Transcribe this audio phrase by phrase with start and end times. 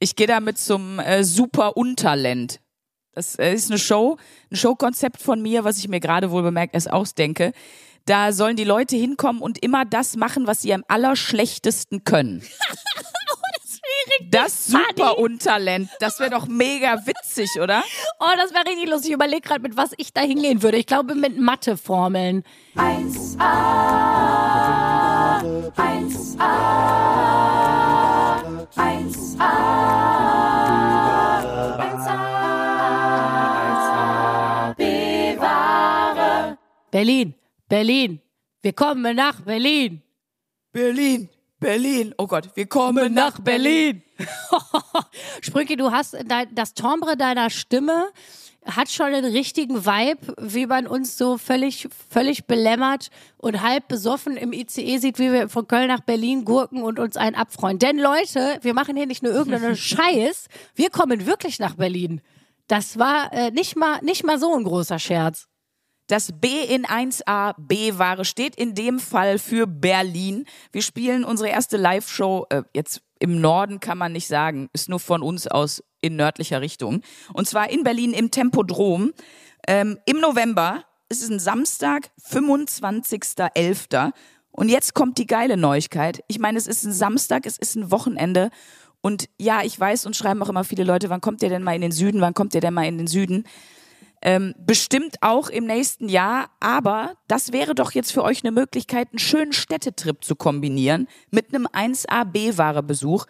[0.00, 2.60] Ich gehe damit zum äh, Super Unterland.
[3.12, 4.16] Das äh, ist eine Show,
[4.50, 7.52] ein Showkonzept von mir, was ich mir gerade wohl bemerkt erst ausdenke.
[8.04, 12.42] Da sollen die Leute hinkommen und immer das machen, was sie am allerschlechtesten können.
[14.30, 15.88] Das super Unterland.
[16.00, 17.82] Das wäre doch mega witzig, oder?
[18.20, 19.10] Oh, das wäre richtig lustig.
[19.10, 20.78] Ich überlege gerade, mit was ich da hingehen würde.
[20.78, 22.42] Ich glaube, mit Matheformeln.
[22.76, 23.38] 1a,
[25.76, 27.57] 1a,
[28.78, 29.54] 1a,
[31.78, 32.18] 1a,
[34.76, 36.58] bewahre.
[36.90, 37.34] Berlin,
[37.68, 38.20] Berlin.
[38.62, 40.02] Wir kommen nach Berlin.
[40.72, 41.28] Berlin.
[41.58, 42.14] Berlin.
[42.18, 44.02] Oh Gott, wir kommen nach Berlin.
[45.40, 48.12] Sprünki, du hast dein, das Timbre deiner Stimme
[48.68, 54.36] hat schon den richtigen Vibe, wie man uns so völlig, völlig belämmert und halb besoffen
[54.36, 57.78] im ICE sieht, wie wir von Köln nach Berlin gurken und uns einen abfreuen.
[57.78, 62.20] Denn Leute, wir machen hier nicht nur irgendeinen Scheiß, wir kommen wirklich nach Berlin.
[62.66, 65.48] Das war äh, nicht mal, nicht mal so ein großer Scherz.
[66.08, 70.46] Das B in 1a B-Ware steht in dem Fall für Berlin.
[70.72, 75.00] Wir spielen unsere erste Live-Show, äh, jetzt im Norden kann man nicht sagen, ist nur
[75.00, 77.02] von uns aus in nördlicher Richtung.
[77.32, 79.12] Und zwar in Berlin im Tempodrom.
[79.66, 84.12] Ähm, Im November, es ist ein Samstag, 25.11.
[84.50, 86.22] Und jetzt kommt die geile Neuigkeit.
[86.28, 88.50] Ich meine, es ist ein Samstag, es ist ein Wochenende.
[89.00, 91.74] Und ja, ich weiß und schreiben auch immer viele Leute, wann kommt ihr denn mal
[91.74, 93.44] in den Süden, wann kommt ihr denn mal in den Süden?
[94.22, 99.08] Ähm, bestimmt auch im nächsten Jahr, aber das wäre doch jetzt für euch eine Möglichkeit,
[99.12, 103.26] einen schönen Städtetrip zu kombinieren mit einem 1A-B-Ware-Besuch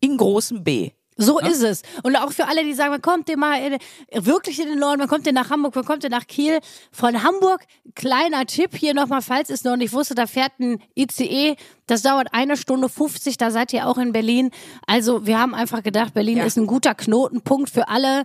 [0.00, 0.90] in großem B.
[1.16, 1.46] So ja?
[1.48, 1.82] ist es.
[2.02, 3.78] Und auch für alle, die sagen, man kommt ihr mal in,
[4.24, 6.58] wirklich in den Norden, man kommt ihr nach Hamburg, man kommt ihr nach Kiel.
[6.90, 11.56] Von Hamburg, kleiner Tipp hier nochmal, falls es noch nicht wusste, da fährt ein ICE,
[11.86, 14.50] das dauert eine Stunde 50, da seid ihr auch in Berlin.
[14.86, 16.44] Also wir haben einfach gedacht, Berlin ja.
[16.44, 18.24] ist ein guter Knotenpunkt für alle,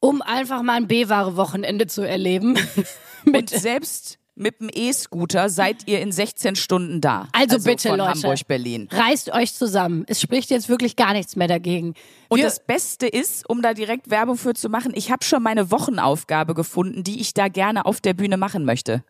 [0.00, 2.58] um einfach mal ein B-Ware-Wochenende zu erleben.
[3.26, 7.28] Und selbst mit dem E-Scooter seid ihr in 16 Stunden da.
[7.32, 8.22] Also, also bitte, Leute.
[8.22, 8.88] Hamburg, Berlin.
[8.92, 10.04] Reißt euch zusammen.
[10.08, 11.94] Es spricht jetzt wirklich gar nichts mehr dagegen.
[12.28, 15.42] Und Wir das Beste ist, um da direkt Werbung für zu machen, ich habe schon
[15.42, 19.02] meine Wochenaufgabe gefunden, die ich da gerne auf der Bühne machen möchte.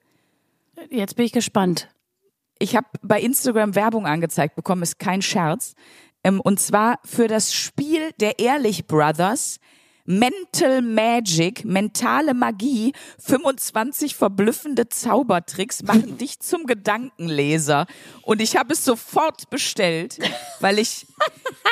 [0.90, 1.88] Jetzt bin ich gespannt.
[2.58, 5.74] Ich habe bei Instagram Werbung angezeigt bekommen, ist kein Scherz.
[6.22, 9.58] Ähm, und zwar für das Spiel der Ehrlich Brothers
[10.06, 17.86] Mental Magic, mentale Magie, 25 verblüffende Zaubertricks machen dich zum Gedankenleser.
[18.22, 20.18] Und ich habe es sofort bestellt,
[20.60, 21.06] weil ich,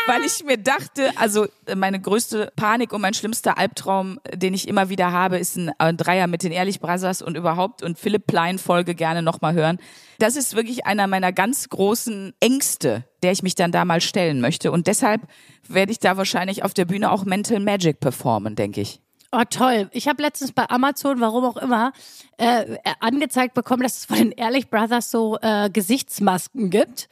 [0.07, 4.89] weil ich mir dachte, also meine größte Panik und mein schlimmster Albtraum, den ich immer
[4.89, 8.59] wieder habe, ist ein, ein Dreier mit den Ehrlich Brothers und überhaupt und Philipp Plein
[8.59, 9.79] Folge gerne nochmal hören.
[10.19, 14.41] Das ist wirklich einer meiner ganz großen Ängste, der ich mich dann da mal stellen
[14.41, 14.71] möchte.
[14.71, 15.23] Und deshalb
[15.69, 19.01] werde ich da wahrscheinlich auf der Bühne auch Mental Magic performen, denke ich.
[19.33, 19.89] Oh, toll.
[19.93, 21.93] Ich habe letztens bei Amazon, warum auch immer,
[22.37, 27.09] äh, angezeigt bekommen, dass es von den Ehrlich Brothers so äh, Gesichtsmasken gibt.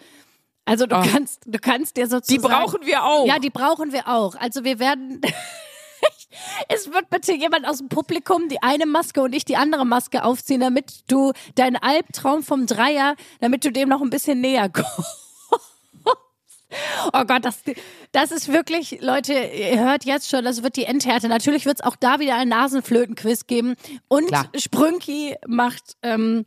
[0.64, 1.02] Also du oh.
[1.02, 2.40] kannst, du kannst dir sozusagen.
[2.40, 3.26] Die brauchen wir auch.
[3.26, 4.36] Ja, die brauchen wir auch.
[4.36, 5.20] Also wir werden.
[6.68, 10.24] es wird bitte jemand aus dem Publikum die eine Maske und ich die andere Maske
[10.24, 15.31] aufziehen, damit du deinen Albtraum vom Dreier, damit du dem noch ein bisschen näher kommst.
[17.12, 17.60] Oh Gott, das,
[18.12, 21.28] das ist wirklich, Leute, ihr hört jetzt schon, das wird die Endhärte.
[21.28, 23.74] Natürlich wird es auch da wieder einen Nasenflöten-Quiz geben.
[24.08, 24.48] Und Klar.
[24.56, 26.44] Sprünki macht ähm,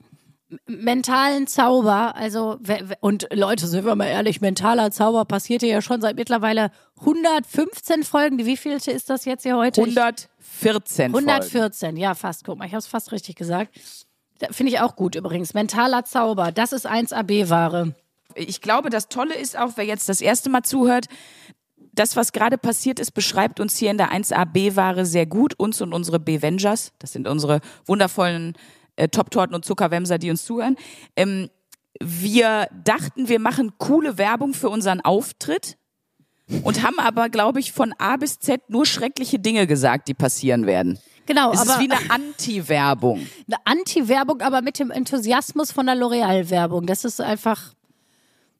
[0.67, 2.15] mentalen Zauber.
[2.15, 2.57] Also,
[2.99, 8.45] und Leute, sind wir mal ehrlich, mentaler Zauber passiert ja schon seit mittlerweile 115 Folgen.
[8.45, 9.81] Wie vielte ist das jetzt hier heute?
[9.81, 11.05] 114.
[11.05, 11.97] 114, Folgen.
[11.97, 12.45] ja, fast.
[12.45, 13.75] Guck mal, ich habe es fast richtig gesagt.
[14.51, 15.53] Finde ich auch gut übrigens.
[15.53, 17.95] Mentaler Zauber, das ist 1AB-Ware
[18.35, 21.07] ich glaube, das Tolle ist auch, wer jetzt das erste Mal zuhört,
[21.93, 25.93] das, was gerade passiert ist, beschreibt uns hier in der 1AB-Ware sehr gut, uns und
[25.93, 26.91] unsere B-Vengers.
[26.99, 28.53] Das sind unsere wundervollen
[28.97, 30.75] äh, Top-Torten und Zuckerwemser, die uns zuhören.
[31.15, 31.49] Ähm,
[32.01, 35.77] wir dachten, wir machen coole Werbung für unseren Auftritt
[36.63, 40.65] und haben aber, glaube ich, von A bis Z nur schreckliche Dinge gesagt, die passieren
[40.65, 40.99] werden.
[41.25, 43.25] Genau, es aber ist wie eine Anti-Werbung.
[43.47, 46.85] Eine Anti-Werbung, aber mit dem Enthusiasmus von der L'Oreal-Werbung.
[46.85, 47.73] Das ist einfach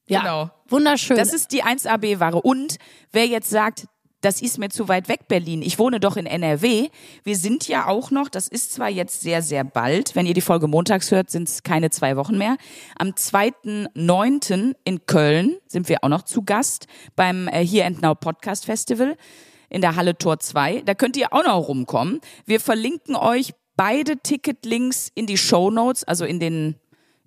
[0.08, 0.50] ja, genau.
[0.68, 1.18] wunderschön.
[1.18, 2.42] Das ist die 1AB-Ware.
[2.42, 2.78] Und
[3.12, 3.88] wer jetzt sagt,
[4.26, 5.62] das ist mir zu weit weg, Berlin.
[5.62, 6.90] Ich wohne doch in NRW.
[7.24, 10.42] Wir sind ja auch noch, das ist zwar jetzt sehr, sehr bald, wenn ihr die
[10.42, 12.58] Folge montags hört, sind es keine zwei Wochen mehr.
[12.98, 14.76] Am 2.9.
[14.84, 19.16] in Köln sind wir auch noch zu Gast beim äh, Here and Now Podcast Festival
[19.70, 20.82] in der Halle Tor 2.
[20.82, 22.20] Da könnt ihr auch noch rumkommen.
[22.46, 26.76] Wir verlinken euch beide Ticketlinks in die Show Notes, also in den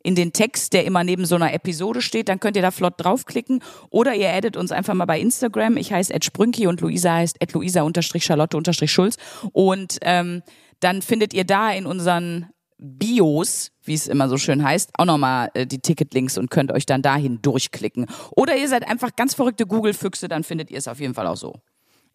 [0.03, 2.29] in den Text, der immer neben so einer Episode steht.
[2.29, 3.63] Dann könnt ihr da flott draufklicken.
[3.91, 5.77] Oder ihr addet uns einfach mal bei Instagram.
[5.77, 9.17] Ich heiße Ed Sprünki und Luisa heißt Ed Luisa-Charlotte-Schulz.
[9.53, 10.43] Und ähm,
[10.81, 12.47] dann findet ihr da in unseren
[12.79, 16.87] Bios, wie es immer so schön heißt, auch nochmal äh, die Ticketlinks und könnt euch
[16.87, 18.07] dann dahin durchklicken.
[18.31, 21.37] Oder ihr seid einfach ganz verrückte Google-Füchse, dann findet ihr es auf jeden Fall auch
[21.37, 21.55] so.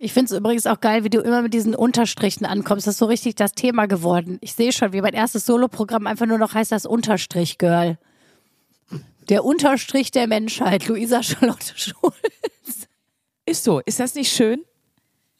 [0.03, 2.87] Ich finde es übrigens auch geil, wie du immer mit diesen Unterstrichen ankommst.
[2.87, 4.37] Das ist so richtig das Thema geworden.
[4.41, 7.97] Ich sehe schon, wie mein erstes Soloprogramm einfach nur noch heißt das Unterstrich Girl.
[9.29, 12.89] Der Unterstrich der Menschheit, Luisa Charlotte Schulz.
[13.45, 13.79] Ist so.
[13.79, 14.65] Ist das nicht schön?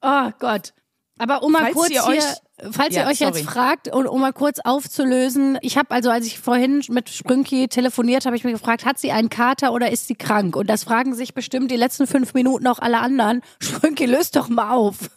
[0.00, 0.72] oh Gott.
[1.18, 3.38] Aber um mal Falls kurz ihr hier, euch- falls Ja, ihr euch sorry.
[3.38, 7.68] jetzt fragt und um mal kurz aufzulösen, ich habe also, als ich vorhin mit Sprünki
[7.68, 10.56] telefoniert habe, ich mich gefragt, hat sie einen Kater oder ist sie krank?
[10.56, 13.40] Und das fragen sich bestimmt die letzten fünf Minuten auch alle anderen.
[13.60, 15.10] Sprünki, löst doch mal auf.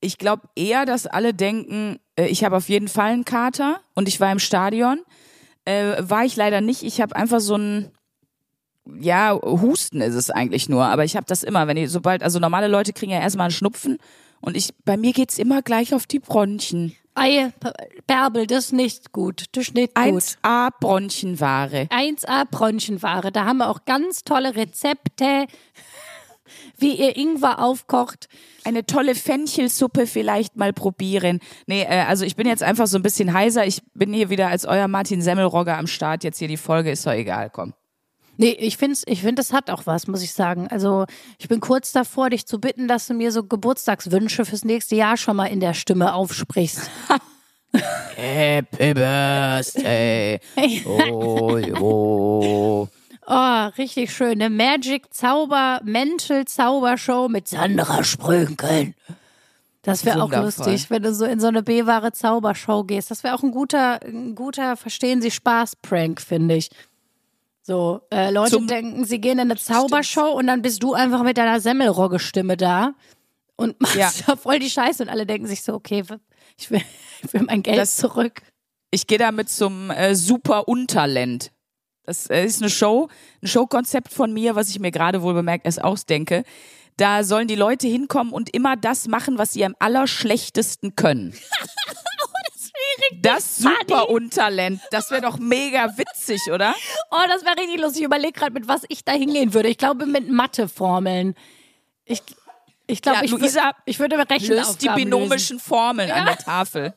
[0.00, 4.08] Ich glaube eher, dass alle denken, äh, ich habe auf jeden Fall einen Kater und
[4.08, 5.00] ich war im Stadion.
[5.64, 6.82] Äh, war ich leider nicht.
[6.82, 7.92] Ich habe einfach so ein,
[9.00, 12.40] ja, Husten ist es eigentlich nur, aber ich habe das immer, wenn ich, sobald, also
[12.40, 13.98] normale Leute kriegen ja erstmal einen Schnupfen
[14.42, 16.94] und ich, bei mir geht's immer gleich auf die Bronchien.
[17.14, 17.52] Ei,
[18.06, 19.44] Bärbel, das ist nicht gut.
[19.52, 20.04] Das ist nicht gut.
[20.04, 21.86] 1A Bronchienware.
[21.90, 23.30] 1A Bronchienware.
[23.30, 25.46] Da haben wir auch ganz tolle Rezepte,
[26.78, 28.28] wie ihr Ingwer aufkocht.
[28.64, 31.40] Eine tolle Fenchelsuppe vielleicht mal probieren.
[31.66, 33.66] Nee, äh, also ich bin jetzt einfach so ein bisschen heiser.
[33.66, 36.24] Ich bin hier wieder als euer Martin Semmelrogger am Start.
[36.24, 37.74] Jetzt hier die Folge, ist doch egal, komm.
[38.42, 40.66] Nee, ich finde, ich find, das hat auch was, muss ich sagen.
[40.66, 41.06] Also,
[41.38, 45.16] ich bin kurz davor, dich zu bitten, dass du mir so Geburtstagswünsche fürs nächste Jahr
[45.16, 46.90] schon mal in der Stimme aufsprichst.
[48.16, 50.40] Happy Birthday.
[50.84, 52.88] Oh, oh.
[53.28, 54.42] Oh, richtig schön.
[54.42, 58.96] Eine Magic Zauber, Mental Zaubershow mit Sandra Sprünkeln.
[59.82, 63.12] Das wäre auch lustig, wenn du so in so eine B-wahre Zaubershow gehst.
[63.12, 66.70] Das wäre auch ein guter, ein guter Verstehen Sie Spaß-Prank, finde ich.
[67.62, 71.22] So, äh, Leute Zum- denken, sie gehen in eine Zaubershow und dann bist du einfach
[71.22, 72.94] mit deiner Semmelrogge-Stimme da
[73.56, 74.10] und machst Ja.
[74.26, 76.02] da voll die Scheiße und alle denken sich so, okay,
[76.58, 76.82] ich will,
[77.22, 78.42] ich will mein Geld Das- zurück.
[78.90, 81.50] Ich gehe damit zum äh, Super Unterland.
[82.04, 83.08] Das äh, ist eine Show,
[83.42, 86.42] ein Showkonzept von mir, was ich mir gerade wohl bemerkt erst ausdenke.
[86.98, 91.32] Da sollen die Leute hinkommen und immer das machen, was sie am allerschlechtesten können.
[93.20, 96.74] Das Super Unterland, das wäre doch mega witzig, oder?
[97.10, 98.00] Oh, das wäre richtig lustig.
[98.00, 99.68] Ich überlege gerade, mit was ich da hingehen würde.
[99.68, 101.34] Ich glaube, mit Matheformeln.
[102.04, 102.22] Ich,
[102.86, 106.82] ich glaube, Ja, ich, Luisa, ich würde Rechenaufgaben Löst die binomischen Formeln an der Tafel.
[106.82, 106.94] Lösen.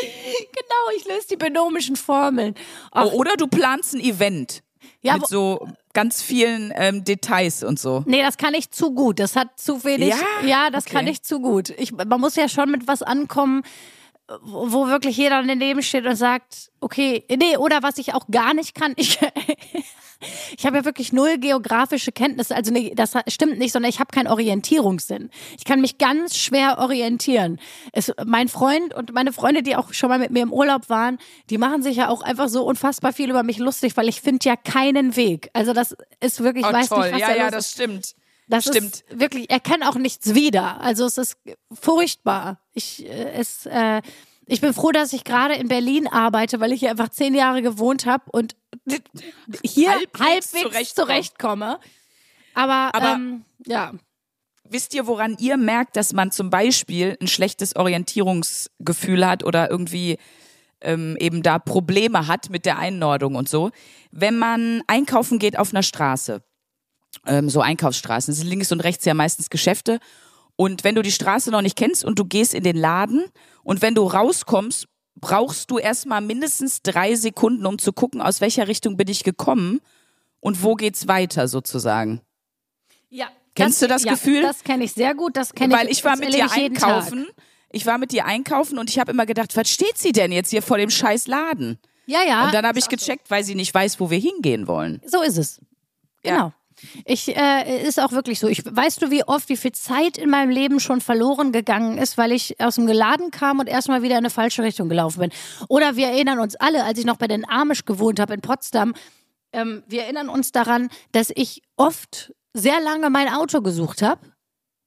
[0.00, 2.54] Genau, ich löse die binomischen Formeln.
[2.92, 4.62] Ach, Oh, oder du planst ein Event
[5.00, 8.02] ja, mit so ganz vielen ähm, Details und so.
[8.06, 9.18] nee, das kann ich zu gut.
[9.18, 10.10] Das hat zu wenig.
[10.10, 10.16] Ja?
[10.46, 10.94] Ja, das Okay.
[10.94, 11.70] kann ich zu gut.
[11.70, 13.62] Ich, man muss ja schon mit was ankommen,
[14.42, 18.74] wo, wirklich jeder daneben steht und sagt, okay, nee, oder was ich auch gar nicht
[18.74, 18.92] kann.
[18.96, 19.18] Ich,
[20.56, 22.54] ich habe ja wirklich null geografische Kenntnisse.
[22.54, 25.30] Also nee, das stimmt nicht, sondern ich habe keinen Orientierungssinn.
[25.56, 27.58] Ich kann mich ganz schwer orientieren.
[27.92, 31.18] Es, mein Freund und meine Freunde, die auch schon mal mit mir im Urlaub waren,
[31.48, 34.46] die machen sich ja auch einfach so unfassbar viel über mich lustig, weil ich finde
[34.46, 35.50] ja keinen Weg.
[35.54, 37.04] Also das ist wirklich, ich Oh, weiß toll.
[37.04, 37.72] nicht, was ja, da ja, das ist.
[37.72, 38.14] stimmt.
[38.48, 39.04] Das Stimmt.
[39.10, 40.80] ist wirklich, er kann auch nichts wieder.
[40.80, 41.36] Also es ist
[41.72, 42.60] furchtbar.
[42.72, 44.00] Ich, äh, es, äh,
[44.46, 47.60] ich bin froh, dass ich gerade in Berlin arbeite, weil ich hier einfach zehn Jahre
[47.62, 48.56] gewohnt habe und
[49.64, 50.50] hier Halbwegs halbwegs,
[50.94, 50.94] zurechtkomme.
[50.94, 51.78] zurechtkomme.
[52.54, 53.92] Aber, Aber- ähm, ja.
[54.70, 60.18] Wisst ihr, woran ihr merkt, dass man zum Beispiel ein schlechtes Orientierungsgefühl hat oder irgendwie
[60.82, 63.70] ähm, eben da Probleme hat mit der Einordnung und so?
[64.10, 66.42] Wenn man einkaufen geht auf einer Straße,
[67.26, 69.98] ähm, so Einkaufsstraßen, es sind links und rechts ja meistens Geschäfte.
[70.56, 73.24] Und wenn du die Straße noch nicht kennst und du gehst in den Laden
[73.62, 78.68] und wenn du rauskommst, brauchst du erstmal mindestens drei Sekunden, um zu gucken, aus welcher
[78.68, 79.80] Richtung bin ich gekommen
[80.40, 82.20] und wo geht's weiter sozusagen.
[83.08, 83.28] ja.
[83.54, 84.42] Kennst du das ja, Gefühl?
[84.42, 85.36] Das kenne ich sehr gut.
[85.36, 85.80] Das kenne ich.
[85.80, 86.88] Weil ich war das mit dir jeden Tag.
[86.88, 87.26] einkaufen.
[87.70, 90.50] Ich war mit dir einkaufen und ich habe immer gedacht, was steht sie denn jetzt
[90.50, 91.78] hier vor dem scheiß Laden?
[92.06, 92.46] Ja, ja.
[92.46, 95.02] Und dann habe ich gecheckt, weil sie nicht weiß, wo wir hingehen wollen.
[95.04, 95.60] So ist es.
[96.24, 96.34] Ja.
[96.36, 96.52] Genau.
[97.04, 98.48] Ich äh, ist auch wirklich so.
[98.48, 102.18] Ich weißt du, wie oft, wie viel Zeit in meinem Leben schon verloren gegangen ist,
[102.18, 105.30] weil ich aus dem Geladen kam und erstmal wieder in eine falsche Richtung gelaufen bin.
[105.68, 108.94] Oder wir erinnern uns alle, als ich noch bei den Amish gewohnt habe in Potsdam,
[109.52, 114.20] ähm, wir erinnern uns daran, dass ich oft sehr lange mein Auto gesucht habe,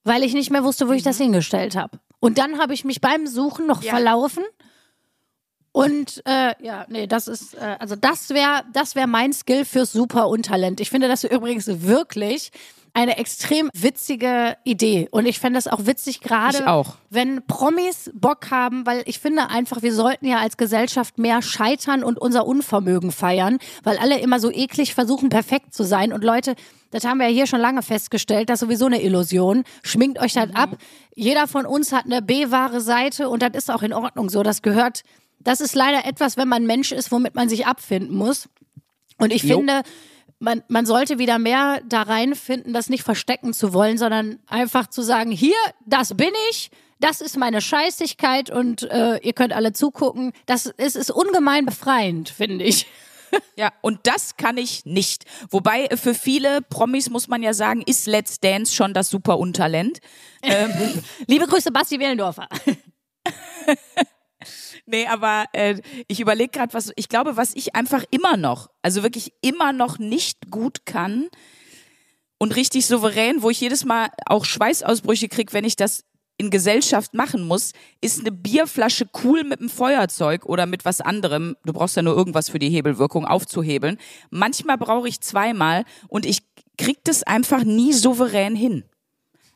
[0.04, 2.00] weil ich nicht mehr wusste, wo ich das hingestellt habe.
[2.20, 3.92] Und dann habe ich mich beim Suchen noch Ja.
[3.92, 4.44] verlaufen.
[5.72, 9.92] Und äh, ja, nee, das ist, äh, also das wäre das wär mein Skill fürs
[9.94, 10.82] Super Untalent.
[10.82, 12.52] Ich finde das übrigens wirklich
[12.94, 15.08] eine extrem witzige Idee.
[15.12, 19.82] Und ich fände das auch witzig, gerade wenn Promis Bock haben, weil ich finde einfach,
[19.82, 24.52] wir sollten ja als Gesellschaft mehr scheitern und unser Unvermögen feiern, weil alle immer so
[24.52, 26.12] eklig versuchen, perfekt zu sein.
[26.12, 26.56] Und Leute,
[26.92, 29.64] das haben wir ja hier schon lange festgestellt, das ist sowieso eine Illusion.
[29.84, 30.78] Schminkt euch das ab.
[31.16, 34.44] Jeder von uns hat eine B-wahre Seite und das ist auch in Ordnung so.
[34.44, 35.04] Das gehört,
[35.44, 38.50] das ist leider etwas, wenn man Mensch ist, womit man sich abfinden muss.
[39.18, 39.58] Und ich Jo.
[39.58, 39.82] finde,
[40.40, 45.02] man, man sollte wieder mehr da reinfinden, das nicht verstecken zu wollen, sondern einfach zu
[45.02, 45.56] sagen, hier,
[45.86, 50.34] das bin ich, das ist meine Scheißigkeit und äh, ihr könnt alle zugucken.
[50.46, 52.88] Das ist, ist ungemein befreiend, finde ich.
[53.56, 55.24] Ja, und das kann ich nicht.
[55.52, 59.38] Wobei äh, für viele Promis muss man ja sagen, ist Let's Dance schon das super
[59.40, 60.00] Untalent.
[60.44, 60.70] Ähm,
[61.28, 62.50] Liebe Grüße, Basti Willendorfer.
[64.92, 69.04] nee, aber äh, ich überlege gerade, was ich glaube, was ich einfach immer noch, also
[69.04, 71.30] wirklich immer noch nicht gut kann
[72.38, 76.04] und richtig souverän, wo ich jedes Mal auch Schweißausbrüche kriege, wenn ich das
[76.42, 81.56] in Gesellschaft machen muss, ist eine Bierflasche cool mit einem Feuerzeug oder mit was anderem.
[81.66, 84.00] Du brauchst ja nur irgendwas für die Hebelwirkung aufzuhebeln.
[84.32, 86.40] Manchmal brauche ich zweimal und ich
[86.80, 88.86] krieg das einfach nie souverän hin.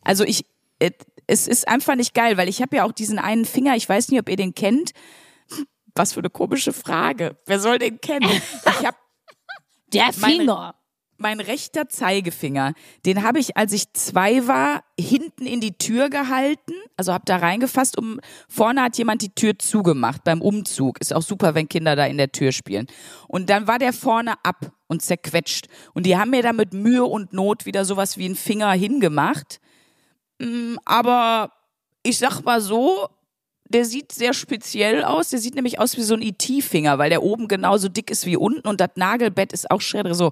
[0.03, 0.45] Also ich,
[0.77, 0.91] äh,
[1.25, 4.09] es ist einfach nicht geil, weil ich habe ja auch diesen einen Finger, ich weiß
[4.09, 4.91] nicht, ob ihr den kennt.
[5.95, 7.37] Was für eine komische Frage.
[7.45, 8.29] Wer soll den kennen?
[8.29, 8.97] Ich habe
[9.93, 10.75] Der Meine- Finger.
[11.17, 12.73] mein rechter Zeigefinger,
[13.05, 17.37] den habe ich, als ich zwei war, hinten in die Tür gehalten, also habe da
[17.37, 20.99] reingefasst, um vorne hat jemand die Tür zugemacht beim Umzug.
[20.99, 22.87] Ist auch super, wenn Kinder da in der Tür spielen.
[23.29, 25.67] Und dann war der vorne ab und zerquetscht.
[25.93, 29.61] Und die haben mir da mit Mühe und Not wieder sowas wie einen Finger hingemacht.
[30.39, 31.51] Mm, Aber
[32.03, 33.07] ich sag mal so,
[33.67, 35.29] der sieht sehr speziell aus.
[35.29, 38.37] Der sieht nämlich aus wie so ein IT-Finger, weil der oben genauso dick ist wie
[38.37, 40.31] unten und das Nagelbett ist auch schräg so.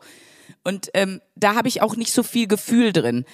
[0.64, 3.26] Und ähm, da habe ich auch nicht so viel Gefühl drin.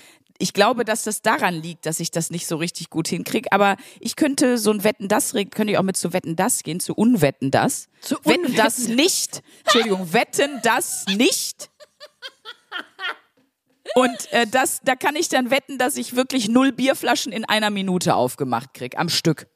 [0.41, 3.51] Ich glaube, dass das daran liegt, dass ich das nicht so richtig gut hinkriege.
[3.51, 6.79] Aber ich könnte so ein Wetten das könnte ich auch mit zu Wetten das gehen,
[6.79, 7.89] zu Unwetten das.
[7.99, 9.41] Zu Wetten Unwetten- das nicht.
[9.65, 11.69] Entschuldigung, Wetten das nicht.
[13.95, 17.71] Und äh, das, da kann ich dann wetten, dass ich wirklich null Bierflaschen in einer
[17.71, 19.47] Minute aufgemacht krieg am Stück.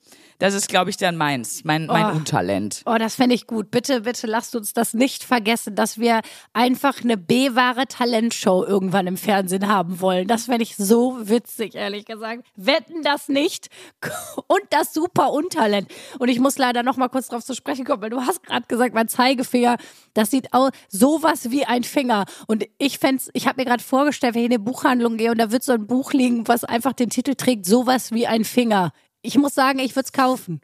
[0.44, 2.18] Das ist, glaube ich, dann meins, mein, mein Oh.
[2.18, 2.82] Untalent.
[2.86, 3.72] Oh, das fände ich gut.
[3.72, 6.20] Bitte, bitte lasst uns das nicht vergessen, dass wir
[6.52, 10.28] einfach eine B-wahre Talentshow irgendwann im Fernsehen haben wollen.
[10.28, 12.44] Das fände ich so witzig, ehrlich gesagt.
[12.58, 13.70] Wetten das nicht
[14.48, 15.88] und das super Untalent.
[16.20, 18.68] Und ich muss leider noch mal kurz drauf zu sprechen kommen, weil du hast gerade
[18.68, 19.78] gesagt, mein Zeigefinger,
[20.14, 22.26] das sieht aus sowas wie ein Finger.
[22.48, 25.38] Und ich fänd's, ich habe mir gerade vorgestellt, wenn ich in eine Buchhandlung gehe und
[25.38, 28.92] da wird so ein Buch liegen, was einfach den Titel trägt, sowas wie ein Finger.
[29.24, 30.62] Ich muss sagen, ich würde es kaufen.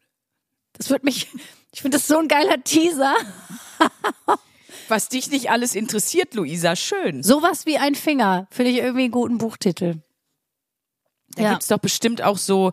[0.74, 1.28] Das wird mich,
[1.74, 3.16] ich finde das so ein geiler Teaser.
[4.88, 7.24] Was dich nicht alles interessiert, Luisa, schön.
[7.24, 10.02] Sowas wie ein Finger, finde ich irgendwie einen guten Buchtitel.
[11.36, 11.50] Da Ja.
[11.52, 12.72] gibt's doch bestimmt auch so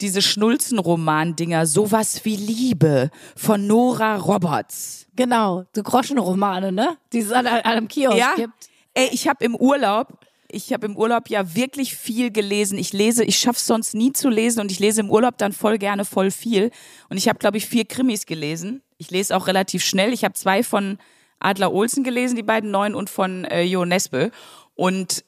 [0.00, 5.06] diese Schnulzenroman-Dinger, sowas wie Liebe von Nora Roberts.
[5.16, 6.98] Genau, so Groschenromane, ne?
[7.12, 8.68] Die es an, an einem Kiosk Ja, gibt.
[8.92, 10.18] ey, ich habe im Urlaub,
[10.54, 12.78] ich habe im Urlaub ja wirklich viel gelesen.
[12.78, 15.78] Ich lese, ich schaff's sonst nie zu lesen und ich lese im Urlaub dann voll
[15.78, 16.70] gerne voll viel.
[17.08, 18.82] Und ich habe, glaube ich, vier Krimis gelesen.
[18.96, 20.12] Ich lese auch relativ schnell.
[20.12, 20.98] Ich habe zwei von
[21.40, 24.30] Adler Olsen gelesen, die beiden neuen, und von äh, Jo Nesbø.
[24.74, 25.24] Und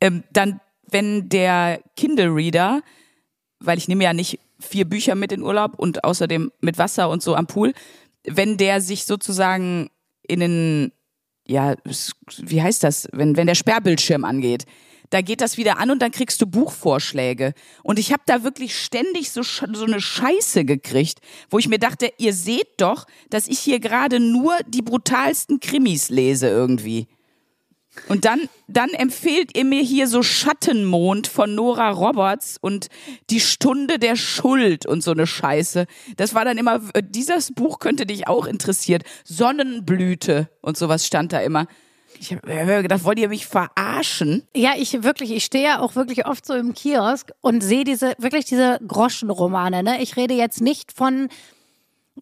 [0.00, 2.82] ähm, dann, wenn der Kindle-Reader,
[3.58, 7.22] weil ich nehme ja nicht vier Bücher mit in Urlaub und außerdem mit Wasser und
[7.22, 7.72] so am Pool,
[8.24, 9.90] wenn der sich sozusagen
[10.22, 10.92] in den
[11.46, 11.74] ja,
[12.38, 14.64] wie heißt das, wenn, wenn der Sperrbildschirm angeht.
[15.10, 17.52] Da geht das wieder an und dann kriegst du Buchvorschläge.
[17.82, 21.20] Und ich habe da wirklich ständig so, so eine Scheiße gekriegt,
[21.50, 26.08] wo ich mir dachte, ihr seht doch, dass ich hier gerade nur die brutalsten Krimis
[26.08, 27.08] lese irgendwie.
[28.08, 32.88] Und dann, dann empfehlt ihr mir hier so Schattenmond von Nora Roberts und
[33.30, 35.86] die Stunde der Schuld und so eine Scheiße.
[36.16, 39.02] Das war dann immer, äh, dieses Buch könnte dich auch interessiert.
[39.24, 41.66] Sonnenblüte und sowas stand da immer.
[42.18, 44.44] Ich habe hab gedacht, wollt ihr mich verarschen?
[44.54, 48.14] Ja, ich wirklich, ich stehe ja auch wirklich oft so im Kiosk und sehe diese,
[48.18, 50.02] wirklich diese Groschenromane, ne?
[50.02, 51.28] Ich rede jetzt nicht von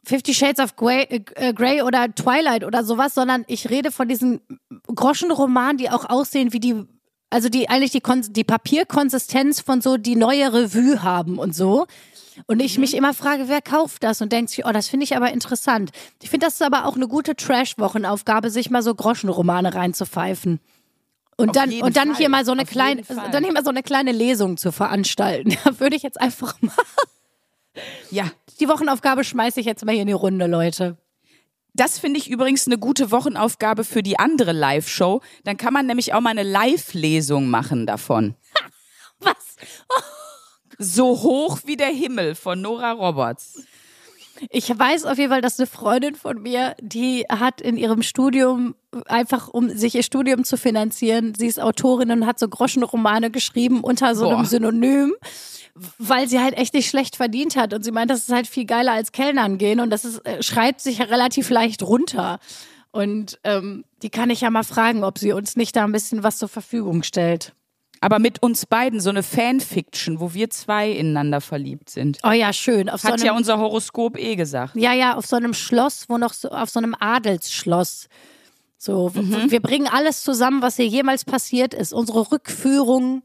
[0.05, 4.41] Fifty Shades of Grey, äh, Grey oder Twilight oder sowas, sondern ich rede von diesen
[4.87, 6.85] Groschenromanen, die auch aussehen wie die,
[7.29, 11.87] also die eigentlich die, Kon die Papierkonsistenz von so die neue Revue haben und so.
[12.47, 15.17] Und ich mich immer frage, wer kauft das und denkt sich, oh, das finde ich
[15.17, 15.91] aber interessant.
[16.23, 20.61] Ich finde, das ist aber auch eine gute Trash-Wochenaufgabe, sich mal so Groschenromane reinzupfeifen.
[21.37, 22.17] Und Auf dann, und dann Fall.
[22.17, 25.57] hier mal so eine Auf kleine, dann hier mal so eine kleine Lesung zu veranstalten.
[25.65, 26.73] Da würde ich jetzt einfach mal,
[28.11, 30.97] Ja, die Wochenaufgabe schmeiße ich jetzt mal hier in die Runde, Leute.
[31.73, 35.21] Das finde ich übrigens eine gute Wochenaufgabe für die andere Live-Show.
[35.45, 38.35] Dann kann man nämlich auch mal eine Live-Lesung machen davon.
[39.21, 39.57] Was?
[40.79, 43.62] So hoch wie der Himmel von Nora Roberts.
[44.49, 48.75] Ich weiß auf jeden Fall, dass eine Freundin von mir, die hat in ihrem Studium
[49.07, 53.83] einfach, um sich ihr Studium zu finanzieren, sie ist Autorin und hat so Groschenromane geschrieben
[53.83, 54.47] unter so einem Boah.
[54.47, 55.15] Synonym,
[55.99, 57.75] weil sie halt echt nicht schlecht verdient hat.
[57.75, 60.43] Und sie meint, das ist halt viel geiler als Kellnern gehen und das ist, äh,
[60.43, 62.39] schreibt sich ja relativ leicht runter.
[62.93, 66.23] Und ähm, die kann ich ja mal fragen, ob sie uns nicht da ein bisschen
[66.23, 67.53] was zur Verfügung stellt.
[68.02, 72.19] Aber mit uns beiden so eine Fanfiction, wo wir zwei ineinander verliebt sind.
[72.25, 72.88] Oh ja, schön.
[72.88, 74.75] Auf so Hat einem, ja unser Horoskop eh gesagt.
[74.75, 78.09] Ja, ja, auf so einem Schloss, wo noch so, auf so einem Adelsschloss.
[78.78, 79.50] So, Mhm.
[79.50, 81.92] wir bringen alles zusammen, was hier jemals passiert ist.
[81.92, 83.23] Unsere Rückführung,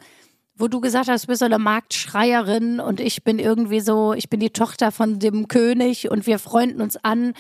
[0.58, 4.30] wo du gesagt hast, du bist so eine Marktschreierin und ich bin irgendwie so, ich
[4.30, 7.34] bin die Tochter von dem König und wir freunden uns an,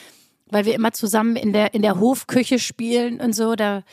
[0.50, 3.56] weil wir immer zusammen in der, in der Hofküche spielen und so.
[3.56, 3.84] Da,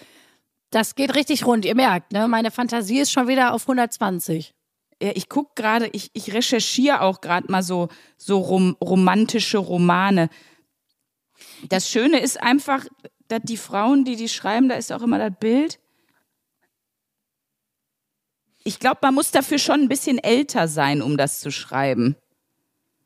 [0.72, 1.64] das geht richtig rund.
[1.64, 2.26] Ihr merkt, ne?
[2.26, 4.54] Meine Fantasie ist schon wieder auf 120.
[5.00, 10.30] Ja, ich guck gerade, ich, ich recherchiere auch gerade mal so, so rom, romantische Romane.
[11.68, 12.86] Das Schöne ist einfach,
[13.28, 15.78] dass die Frauen, die die schreiben, da ist auch immer das Bild.
[18.64, 22.16] Ich glaube, man muss dafür schon ein bisschen älter sein, um das zu schreiben.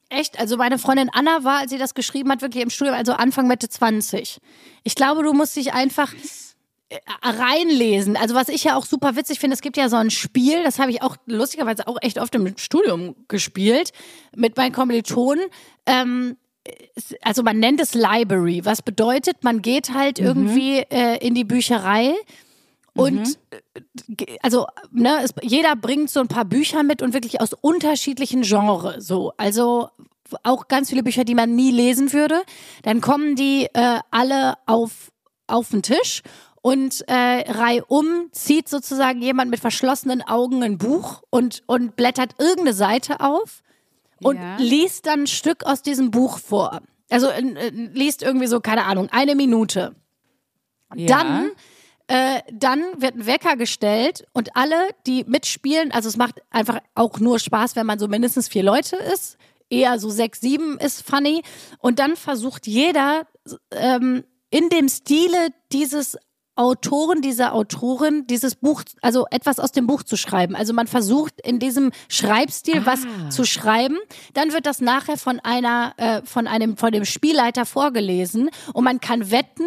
[0.09, 0.39] Echt?
[0.39, 3.49] Also meine Freundin Anna war, als sie das geschrieben hat, wirklich im Studium, also Anfang
[3.49, 4.39] Mitte 20.
[4.85, 6.13] Ich glaube, du musst dich einfach
[7.23, 8.17] reinlesen.
[8.17, 10.79] Also was ich ja auch super witzig finde, es gibt ja so ein Spiel, das
[10.79, 13.93] habe ich auch lustigerweise auch echt oft im Studium gespielt
[14.37, 15.45] mit meinen Kommilitonen.
[15.87, 16.37] Ähm,
[17.23, 22.15] also man nennt es Library, was bedeutet, man geht halt irgendwie äh, in die Bücherei
[22.95, 27.41] und äh, ge- also ne, es, jeder bringt so ein paar Bücher mit und wirklich
[27.41, 29.07] aus unterschiedlichen Genres.
[29.07, 29.91] So, also
[30.43, 32.43] auch ganz viele Bücher, die man nie lesen würde.
[32.83, 35.13] Dann kommen die äh, alle auf
[35.49, 36.23] auf den Tisch
[36.67, 42.73] und äh, reihum zieht sozusagen jemand mit verschlossenen Augen ein Buch und und blättert irgendeine
[42.73, 43.63] Seite auf
[44.21, 44.57] und Ja.
[44.59, 46.81] liest dann ein Stück aus diesem Buch vor.
[47.09, 49.95] Also äh, liest irgendwie so keine Ahnung eine Minute.
[50.97, 51.51] Dann
[52.09, 57.21] äh, dann wird ein Wecker gestellt und alle, die mitspielen, also es macht einfach auch
[57.21, 59.37] nur Spaß, wenn man so mindestens vier Leute ist.
[59.71, 61.43] Eher so sechs, sieben ist funny.
[61.79, 63.27] Und dann versucht jeder
[63.71, 66.17] ähm, in dem Stile dieses
[66.57, 70.57] Autoren, dieser Autorin, dieses Buch, also etwas aus dem Buch zu schreiben.
[70.57, 73.99] Also man versucht in diesem Schreibstil was zu schreiben.
[74.33, 79.01] Dann wird das nachher von einer, äh, von einem, von dem Spielleiter vorgelesen und man
[79.01, 79.67] kann wetten,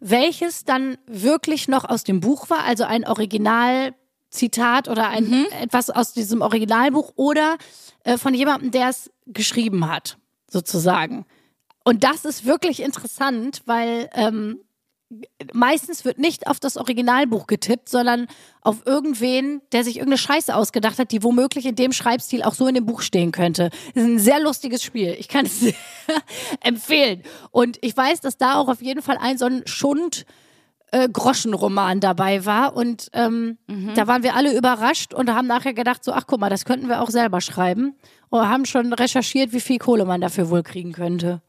[0.00, 6.12] welches dann wirklich noch aus dem Buch war, also ein Originalzitat oder ein etwas aus
[6.12, 7.56] diesem Originalbuch oder
[8.04, 10.18] äh, von jemandem, der es geschrieben hat,
[10.50, 11.24] sozusagen.
[11.84, 14.60] Und das ist wirklich interessant, weil ähm,
[15.52, 18.26] meistens wird nicht auf das Originalbuch getippt, sondern
[18.60, 22.66] auf irgendwen, der sich irgendeine Scheiße ausgedacht hat, die womöglich in dem Schreibstil auch so
[22.66, 23.70] in dem Buch stehen könnte.
[23.94, 25.14] Das ist ein sehr lustiges Spiel.
[25.18, 25.74] Ich kann es sehr
[26.60, 27.22] empfehlen.
[27.50, 30.26] Und ich weiß, dass da auch auf jeden Fall ein so ein Schund
[30.92, 33.58] äh, Groschenroman dabei war und ähm,
[33.94, 36.88] da waren wir alle überrascht und haben nachher gedacht so ach guck mal das könnten
[36.88, 37.96] wir auch selber schreiben
[38.28, 41.42] und haben schon recherchiert wie viel Kohle man dafür wohl kriegen könnte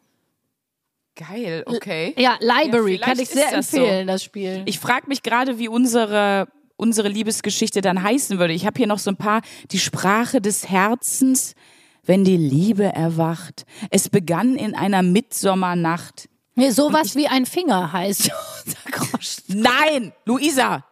[1.18, 2.14] Geil, okay.
[2.16, 3.78] ja Library Ja, kann ich sehr das so.
[3.78, 8.54] empfehlen das Spiel Ich frage mich gerade, wie unsere, unsere Liebesgeschichte dann heißen würde.
[8.54, 11.56] Ich habe hier noch so ein paar, die Sprache des Herzens,
[12.04, 13.66] wenn die Liebe erwacht.
[13.90, 16.30] Es begann in einer Mitsommernacht.
[16.54, 18.32] Nee, sowas wie ein Finger heißt.
[19.48, 20.86] Nein, Luisa,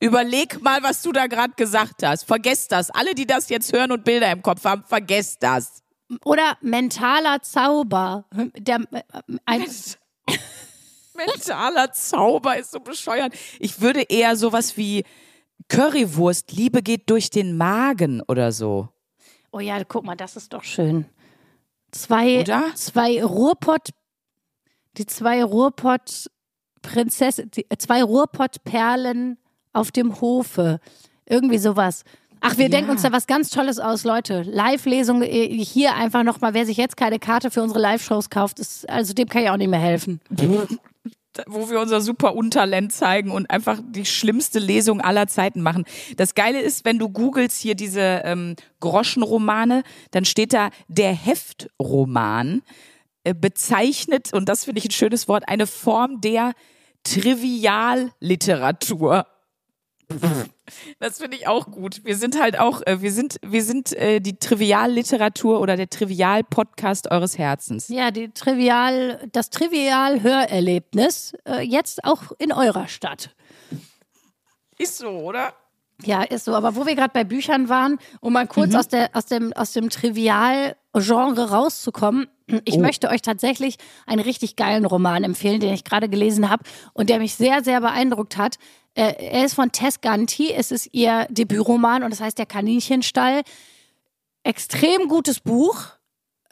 [0.00, 2.24] überleg mal, was du da gerade gesagt hast.
[2.24, 2.90] Vergesst das.
[2.90, 5.82] Alle, die das jetzt hören und Bilder im Kopf haben, vergesst das.
[6.24, 8.24] Oder mentaler Zauber.
[8.56, 9.02] Der, äh,
[9.44, 9.64] ein,
[11.14, 13.34] Mentaler Zauber ist so bescheuert.
[13.58, 15.04] Ich würde eher sowas wie
[15.68, 18.88] Currywurst, Liebe geht durch den Magen oder so.
[19.50, 21.06] oh ja, guck mal, das ist doch schön.
[21.90, 22.74] Zwei, Oder?
[22.74, 23.90] zwei Ruhrpott,
[24.96, 26.30] die zwei Ruhrpott
[26.82, 29.38] Prinzessin, äh, zwei Ruhrpott-Perlen
[29.72, 30.78] auf dem Hofe.
[31.24, 32.04] Irgendwie sowas.
[32.46, 32.70] Ach, wir Ja.
[32.70, 34.42] denken uns da was ganz Tolles aus, Leute.
[34.42, 36.54] Live-Lesung äh, hier einfach nochmal.
[36.54, 39.56] Wer sich jetzt keine Karte für unsere Live-Shows kauft, ist, also dem kann ich auch
[39.56, 40.20] nicht mehr helfen.
[41.48, 45.84] wo wir unser super Untalent zeigen und einfach die schlimmste Lesung aller Zeiten machen.
[46.16, 49.82] Das Geile ist, wenn du googelst hier diese ähm, Groschenromane,
[50.12, 52.62] dann steht da der Heftroman
[53.24, 56.52] äh, bezeichnet, und das finde ich ein schönes Wort, eine Form der
[57.04, 59.26] Trivialliteratur.
[60.98, 62.04] Das finde ich auch gut.
[62.04, 67.10] Wir sind halt auch, äh, wir sind, wir sind äh, die Trivialliteratur oder der Trivial-Podcast
[67.10, 67.88] eures Herzens.
[67.88, 73.34] Ja, die Trivial, das Trivial-Hörerlebnis äh, jetzt auch in eurer Stadt.
[74.78, 75.54] Ist so, oder?
[76.04, 76.54] Ja, ist so.
[76.54, 78.76] Aber wo wir gerade bei Büchern waren, um mal kurz mhm.
[78.76, 82.28] aus, der, aus dem, aus dem Trivial-Genre rauszukommen,
[82.64, 82.80] ich oh.
[82.80, 87.18] möchte euch tatsächlich einen richtig geilen Roman empfehlen, den ich gerade gelesen habe und der
[87.18, 88.56] mich sehr, sehr beeindruckt hat.
[88.94, 93.42] Äh, er ist von Tess Ganti, es ist ihr Debütroman und das heißt Der Kaninchenstall.
[94.44, 95.86] Extrem gutes Buch.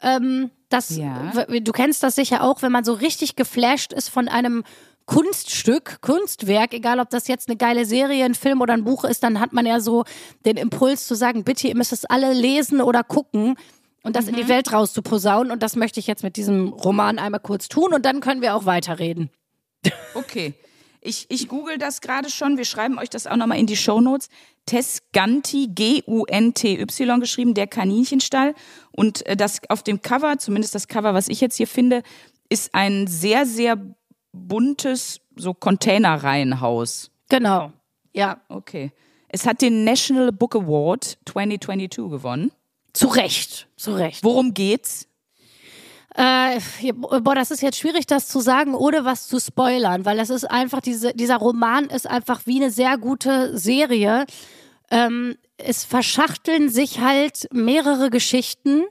[0.01, 1.45] Ähm, das, ja.
[1.61, 4.63] Du kennst das sicher auch, wenn man so richtig geflasht ist von einem
[5.05, 9.23] Kunststück, Kunstwerk, egal ob das jetzt eine geile Serie, ein Film oder ein Buch ist,
[9.23, 10.03] dann hat man ja so
[10.45, 13.55] den Impuls zu sagen, bitte, ihr müsst es alle lesen oder gucken
[14.03, 14.29] und das mhm.
[14.29, 14.49] in die mhm.
[14.49, 15.51] Welt rauszuposaunen.
[15.51, 18.55] Und das möchte ich jetzt mit diesem Roman einmal kurz tun und dann können wir
[18.55, 19.29] auch weiterreden.
[20.13, 20.53] Okay.
[21.01, 22.57] Ich, ich google das gerade schon.
[22.57, 24.27] Wir schreiben euch das auch nochmal in die Shownotes.
[24.65, 28.55] Tesganti, G-U-N-T-Y geschrieben, der Kaninchenstall.
[28.91, 32.01] Und äh, das auf dem Cover, zumindest das Cover, was ich jetzt hier finde,
[32.49, 33.77] ist ein sehr, sehr
[34.35, 37.11] buntes, so Containerreihenhaus.
[37.29, 37.71] Genau,
[38.13, 38.41] ja.
[38.49, 38.91] Okay.
[39.29, 42.51] Es hat den National Book Award 2022 gewonnen.
[42.93, 44.23] Zu Recht, zu Recht.
[44.23, 45.07] Worum geht's?
[46.15, 46.61] Äh,
[46.93, 50.45] boah, das ist jetzt schwierig, das zu sagen, ohne was zu spoilern, weil das ist
[50.45, 54.25] einfach, diese, dieser Roman ist einfach wie eine sehr gute Serie.
[54.89, 58.83] Ähm, es verschachteln sich halt mehrere Geschichten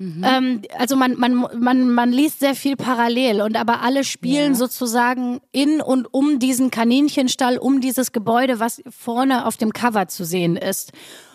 [0.00, 0.24] Mhm.
[0.24, 4.54] Ähm, also man, man, man, man liest sehr viel parallel und aber alle spielen ja.
[4.54, 10.24] sozusagen in und um diesen Kaninchenstall, um dieses Gebäude, was vorne auf dem Cover zu
[10.24, 10.92] sehen ist.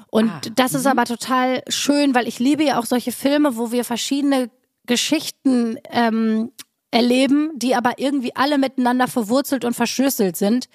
[0.10, 0.92] Und ah, das ist mhm.
[0.92, 4.50] aber total schön, weil ich liebe ja auch solche Filme, wo wir verschiedene
[4.88, 6.52] Geschichten ähm,
[6.90, 10.70] erleben, die aber irgendwie alle miteinander verwurzelt und verschlüsselt sind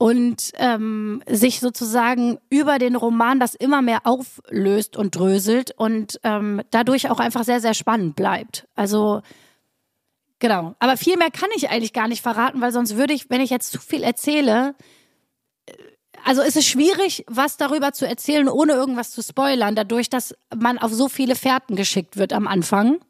[0.00, 6.62] und ähm, sich sozusagen über den Roman das immer mehr auflöst und dröselt und ähm,
[6.70, 8.66] dadurch auch einfach sehr, sehr spannend bleibt.
[8.74, 9.20] Also
[10.38, 10.74] genau.
[10.78, 13.50] Aber viel mehr kann ich eigentlich gar nicht verraten, weil sonst würde ich, wenn ich
[13.50, 14.74] jetzt zu viel erzähle,
[15.66, 15.72] äh,
[16.24, 20.78] also ist es schwierig, was darüber zu erzählen, ohne irgendwas zu spoilern, dadurch, dass man
[20.78, 23.00] auf so viele Fährten geschickt wird am Anfang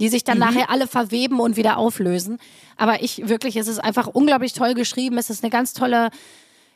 [0.00, 0.44] die sich dann mhm.
[0.44, 2.38] nachher alle verweben und wieder auflösen.
[2.76, 5.18] Aber ich wirklich, es ist einfach unglaublich toll geschrieben.
[5.18, 6.10] Es ist eine ganz tolle,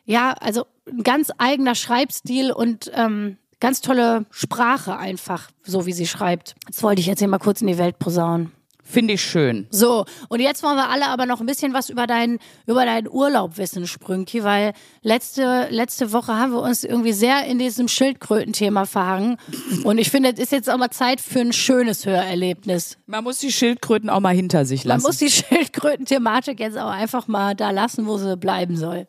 [0.05, 6.07] ja, also ein ganz eigener Schreibstil und ähm, ganz tolle Sprache einfach, so wie sie
[6.07, 6.55] schreibt.
[6.67, 8.51] Das wollte ich jetzt hier mal kurz in die Welt posaunen.
[8.93, 9.67] Finde ich schön.
[9.71, 13.09] So, und jetzt wollen wir alle aber noch ein bisschen was über deinen, über deinen
[13.09, 18.85] Urlaub wissen, Sprünki, weil letzte, letzte Woche haben wir uns irgendwie sehr in diesem Schildkrötenthema
[18.85, 19.39] verhangen.
[19.85, 22.99] Und ich finde, es ist jetzt auch mal Zeit für ein schönes Hörerlebnis.
[23.07, 25.03] Man muss die Schildkröten auch mal hinter sich lassen.
[25.03, 29.07] Man muss die Schildkröten-Thematik jetzt auch einfach mal da lassen, wo sie bleiben soll.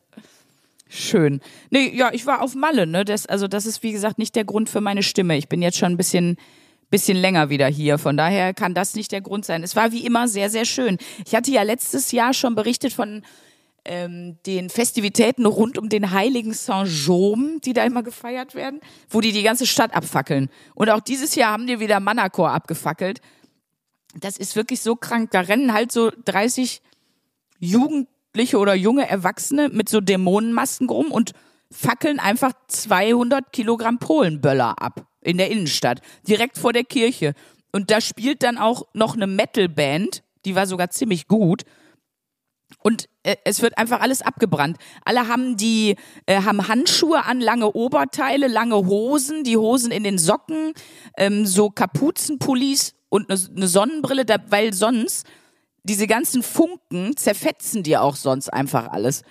[0.88, 1.42] Schön.
[1.72, 3.04] Nee, ja, ich war auf Malle, ne?
[3.04, 5.36] Das, also, das ist, wie gesagt, nicht der Grund für meine Stimme.
[5.36, 6.38] Ich bin jetzt schon ein bisschen
[6.94, 7.98] bisschen länger wieder hier.
[7.98, 9.64] Von daher kann das nicht der Grund sein.
[9.64, 11.00] Es war wie immer sehr, sehr schön.
[11.26, 13.24] Ich hatte ja letztes Jahr schon berichtet von
[13.84, 18.80] ähm, den Festivitäten rund um den heiligen Saint-Jaume, die da immer gefeiert werden,
[19.10, 20.52] wo die die ganze Stadt abfackeln.
[20.76, 23.22] Und auch dieses Jahr haben die wieder Manacor abgefackelt.
[24.16, 25.32] Das ist wirklich so krank.
[25.32, 26.84] Da rennen halt so 30
[27.58, 31.32] Jugendliche oder junge Erwachsene mit so Dämonenmasken rum und
[31.74, 37.34] fackeln einfach 200 Kilogramm Polenböller ab in der Innenstadt, direkt vor der Kirche.
[37.72, 41.64] Und da spielt dann auch noch eine Metalband, die war sogar ziemlich gut.
[42.80, 44.78] Und äh, es wird einfach alles abgebrannt.
[45.06, 50.18] Alle haben die äh, haben Handschuhe an, lange Oberteile, lange Hosen, die Hosen in den
[50.18, 50.74] Socken,
[51.18, 55.26] ähm, so Kapuzenpullis und eine, eine Sonnenbrille, da, weil sonst
[55.84, 59.24] diese ganzen Funken zerfetzen dir auch sonst einfach alles.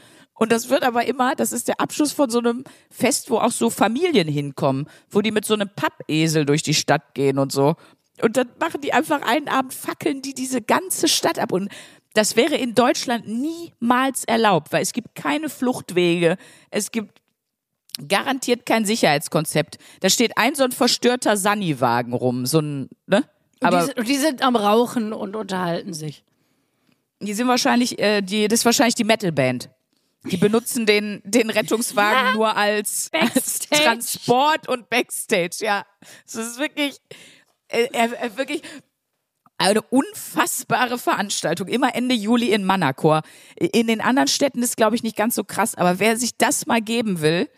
[0.42, 3.52] Und das wird aber immer, das ist der Abschluss von so einem Fest, wo auch
[3.52, 7.76] so Familien hinkommen, wo die mit so einem Pappesel durch die Stadt gehen und so.
[8.20, 11.52] Und dann machen die einfach einen Abend, fackeln die diese ganze Stadt ab.
[11.52, 11.68] Und
[12.14, 16.36] das wäre in Deutschland niemals erlaubt, weil es gibt keine Fluchtwege.
[16.72, 17.20] Es gibt
[18.08, 19.78] garantiert kein Sicherheitskonzept.
[20.00, 23.22] Da steht ein so ein verstörter Sunny-Wagen rum, so ein, ne?
[23.60, 26.24] Aber und die, die, sind am Rauchen und unterhalten sich.
[27.20, 29.70] Die sind wahrscheinlich, äh, die, das ist wahrscheinlich die Metalband.
[30.24, 35.56] Die benutzen den, den Rettungswagen ja, nur als, als, Transport und Backstage.
[35.60, 35.84] Ja,
[36.26, 36.98] es ist wirklich,
[37.68, 38.62] äh, äh, wirklich
[39.58, 41.68] eine unfassbare Veranstaltung.
[41.68, 43.22] Immer Ende Juli in Manacor.
[43.56, 45.74] In den anderen Städten ist, glaube ich, nicht ganz so krass.
[45.74, 47.48] Aber wer sich das mal geben will,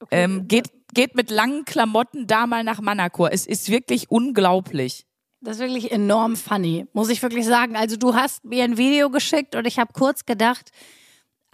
[0.00, 0.24] okay.
[0.24, 3.32] ähm, geht, geht mit langen Klamotten da mal nach Manacor.
[3.32, 5.06] Es ist wirklich unglaublich.
[5.40, 7.76] Das ist wirklich enorm funny, muss ich wirklich sagen.
[7.76, 10.72] Also du hast mir ein Video geschickt und ich habe kurz gedacht,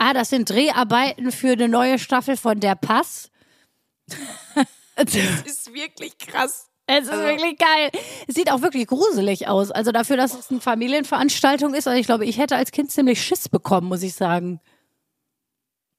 [0.05, 3.31] Ah, das sind Dreharbeiten für eine neue Staffel von Der Pass.
[4.97, 6.69] das ist wirklich krass.
[6.87, 7.23] Es ist also.
[7.23, 7.89] wirklich geil.
[8.27, 9.71] Es sieht auch wirklich gruselig aus.
[9.71, 11.87] Also dafür, dass es eine Familienveranstaltung ist.
[11.87, 14.61] Also ich glaube, ich hätte als Kind ziemlich Schiss bekommen, muss ich sagen.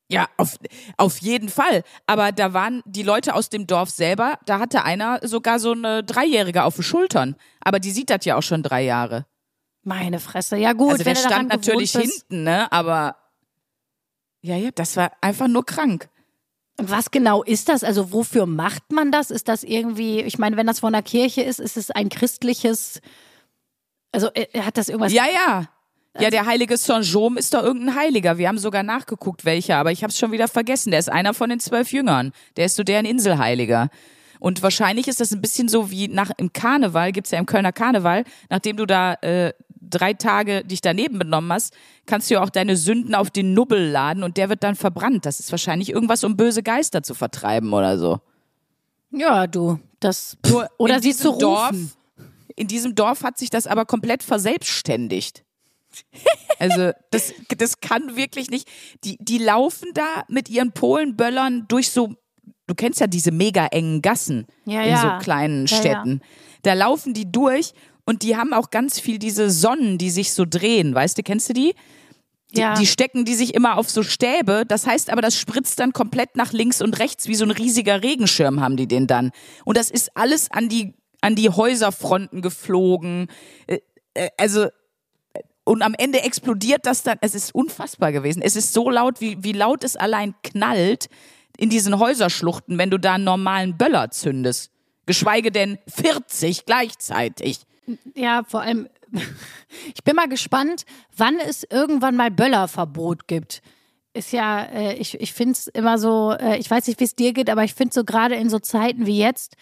[0.10, 0.58] Ja, auf,
[0.98, 1.84] auf jeden Fall.
[2.06, 6.04] Aber da waren die Leute aus dem Dorf selber, da hatte einer sogar so eine
[6.04, 7.38] Dreijährige auf den Schultern.
[7.62, 9.26] Aber die sieht das ja auch schon drei Jahre.
[9.84, 10.58] Meine Fresse.
[10.58, 12.70] Ja gut, also der stand natürlich hinten, ne?
[12.72, 13.23] Aber
[14.44, 16.10] ja, ja, das war einfach nur krank.
[16.78, 17.84] Was genau ist das?
[17.84, 19.32] Also wofür macht man das?
[19.32, 23.00] Ist das irgendwie, ich meine, wenn das von der Kirche ist, ist es ein christliches,
[24.12, 25.14] also äh, hat das irgendwas?
[25.14, 25.70] Ja, ja.
[26.20, 28.38] Ja, der heilige Saint-Jaume ist doch irgendein Heiliger.
[28.38, 30.92] Wir haben sogar nachgeguckt, welcher, aber ich habe es schon wieder vergessen.
[30.92, 32.34] Der ist einer von den zwölf Jüngern.
[32.56, 33.90] Der ist so deren Inselheiliger.
[34.40, 37.72] Und wahrscheinlich ist das ein bisschen so wie nach im Karneval, gibt's ja im Kölner
[37.72, 39.54] Karneval, nachdem du da äh,
[39.94, 41.74] drei Tage dich daneben benommen hast,
[42.06, 45.26] kannst du ja auch deine Sünden auf den Nubbel laden und der wird dann verbrannt.
[45.26, 48.20] Das ist wahrscheinlich irgendwas, um böse Geister zu vertreiben oder so.
[49.12, 51.40] Ja, du, das Nur oder sie zu rufen.
[51.40, 51.76] Dorf,
[52.56, 55.44] in diesem Dorf hat sich das aber komplett verselbstständigt.
[56.60, 58.70] Also das, das kann wirklich nicht.
[59.04, 62.14] Die, die laufen da mit ihren Polenböllern durch so,
[62.68, 65.02] du kennst ja diese mega engen Gassen ja, in ja.
[65.02, 66.22] so kleinen Städten.
[66.22, 66.28] Ja,
[66.62, 67.74] da laufen die durch
[68.06, 70.94] und die haben auch ganz viel diese Sonnen, die sich so drehen.
[70.94, 71.74] Weißt du, kennst du die?
[72.56, 72.76] Die, ja.
[72.76, 74.64] die stecken die sich immer auf so Stäbe.
[74.68, 78.04] Das heißt aber, das spritzt dann komplett nach links und rechts, wie so ein riesiger
[78.04, 79.32] Regenschirm haben die den dann.
[79.66, 83.28] Und das ist alles an die, an die Häuserfronten geflogen.
[83.68, 83.80] Äh,
[84.14, 84.68] äh, also,
[85.64, 87.18] und am Ende explodiert das dann.
[87.22, 88.42] Es ist unfassbar gewesen.
[88.42, 91.08] Es ist so laut, wie, wie laut es allein knallt
[91.58, 94.72] in diesen Häuserschluchten, wenn du da einen normalen Böller zündest.
[95.06, 97.62] Geschweige denn 40 gleichzeitig.
[98.16, 98.88] Ja, vor allem,
[99.94, 103.62] ich bin mal gespannt, wann es irgendwann mal Böllerverbot gibt.
[104.14, 107.16] Ist ja, äh, ich, ich finde es immer so, äh, ich weiß nicht, wie es
[107.16, 109.56] dir geht, aber ich finde so gerade in so Zeiten wie jetzt,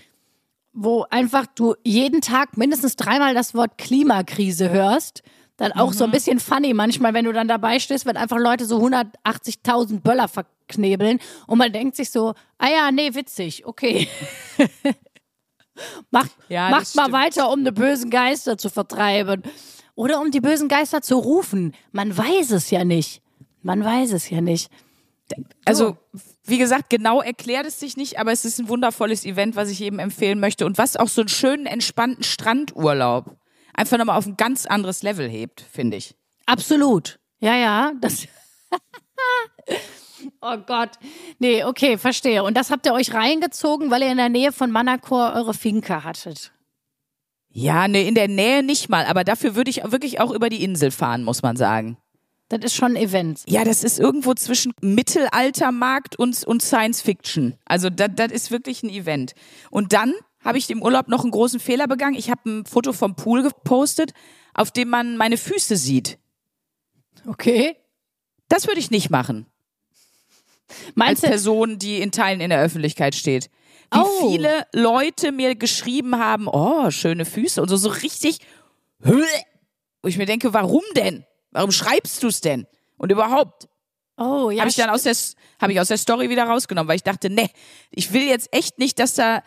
[0.73, 5.23] wo einfach du jeden Tag mindestens dreimal das Wort Klimakrise hörst,
[5.57, 5.95] dann auch mhm.
[5.95, 6.13] so ein mhm.
[6.13, 11.19] bisschen funny manchmal, wenn du dann dabei stehst, wenn einfach Leute so 180.000 Böller verknebeln
[11.47, 14.07] und man denkt sich so, ah ja, nee, witzig, okay.
[16.09, 19.43] Macht, ja, macht mal weiter, um die bösen Geister zu vertreiben.
[19.95, 21.73] Oder um die bösen Geister zu rufen.
[21.91, 23.21] Man weiß es ja nicht.
[23.61, 24.71] Man weiß es ja nicht.
[25.65, 25.97] Also,
[26.45, 29.79] wie gesagt, genau erklärt es sich nicht, aber es ist ein wundervolles Event, was ich
[29.79, 33.37] jedem empfehlen möchte und was auch so einen schönen, entspannten Strandurlaub
[33.73, 36.15] einfach nochmal auf ein ganz anderes Level hebt, finde ich.
[36.45, 37.19] Absolut.
[37.39, 37.91] Ja, ja.
[37.99, 38.27] Das
[40.41, 40.91] Oh Gott.
[41.39, 42.43] Nee, okay, verstehe.
[42.43, 46.03] Und das habt ihr euch reingezogen, weil ihr in der Nähe von Manacor eure Finca
[46.03, 46.51] hattet.
[47.49, 50.63] Ja, ne, in der Nähe nicht mal, aber dafür würde ich wirklich auch über die
[50.63, 51.97] Insel fahren, muss man sagen.
[52.49, 53.43] Das ist schon ein Event.
[53.47, 57.55] Ja, das ist irgendwo zwischen Mittelaltermarkt und, und Science Fiction.
[57.65, 59.33] Also das, das ist wirklich ein Event.
[59.69, 62.15] Und dann habe ich im Urlaub noch einen großen Fehler begangen.
[62.15, 64.11] Ich habe ein Foto vom Pool gepostet,
[64.53, 66.17] auf dem man meine Füße sieht.
[67.25, 67.75] Okay.
[68.49, 69.45] Das würde ich nicht machen.
[70.95, 73.49] Meinst als Person, die in Teilen in der Öffentlichkeit steht.
[73.93, 74.29] Wie oh.
[74.29, 78.39] viele Leute mir geschrieben haben, oh, schöne Füße und so, so richtig,
[78.99, 81.25] wo ich mir denke, warum denn?
[81.51, 82.67] Warum schreibst du es denn?
[82.97, 83.67] Und überhaupt.
[84.17, 84.61] Oh, ja.
[84.61, 85.15] Habe ich dann aus der,
[85.59, 87.49] habe ich aus der Story wieder rausgenommen, weil ich dachte, ne,
[87.89, 89.43] ich will jetzt echt nicht, dass da,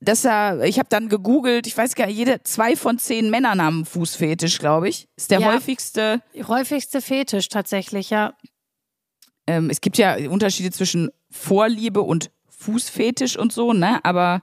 [0.00, 3.62] dass da, ich habe dann gegoogelt, ich weiß gar nicht, jede, zwei von zehn Männern
[3.62, 5.08] haben Fußfetisch, glaube ich.
[5.16, 6.22] Ist der ja, häufigste.
[6.48, 8.34] Häufigste Fetisch tatsächlich, ja
[9.46, 14.04] ähm, es gibt ja Unterschiede zwischen Vorliebe und Fußfetisch und so, ne?
[14.04, 14.42] Aber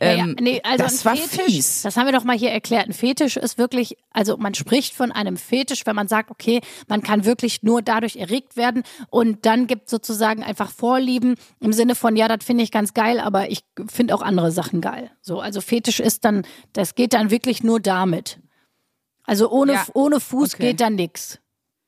[0.00, 0.24] ähm, ja, ja.
[0.24, 1.82] Ähm, nee, also das war Fetisch, fies.
[1.82, 2.86] Das haben wir doch mal hier erklärt.
[2.86, 7.02] Ein Fetisch ist wirklich, also man spricht von einem Fetisch, wenn man sagt, okay, man
[7.02, 12.16] kann wirklich nur dadurch erregt werden und dann gibt sozusagen einfach Vorlieben im Sinne von,
[12.16, 15.10] ja, das finde ich ganz geil, aber ich finde auch andere Sachen geil.
[15.20, 18.40] So, also Fetisch ist dann, das geht dann wirklich nur damit.
[19.24, 19.86] Also ohne, ja.
[19.94, 20.68] ohne Fuß okay.
[20.68, 21.38] geht dann nix,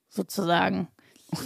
[0.09, 0.89] sozusagen.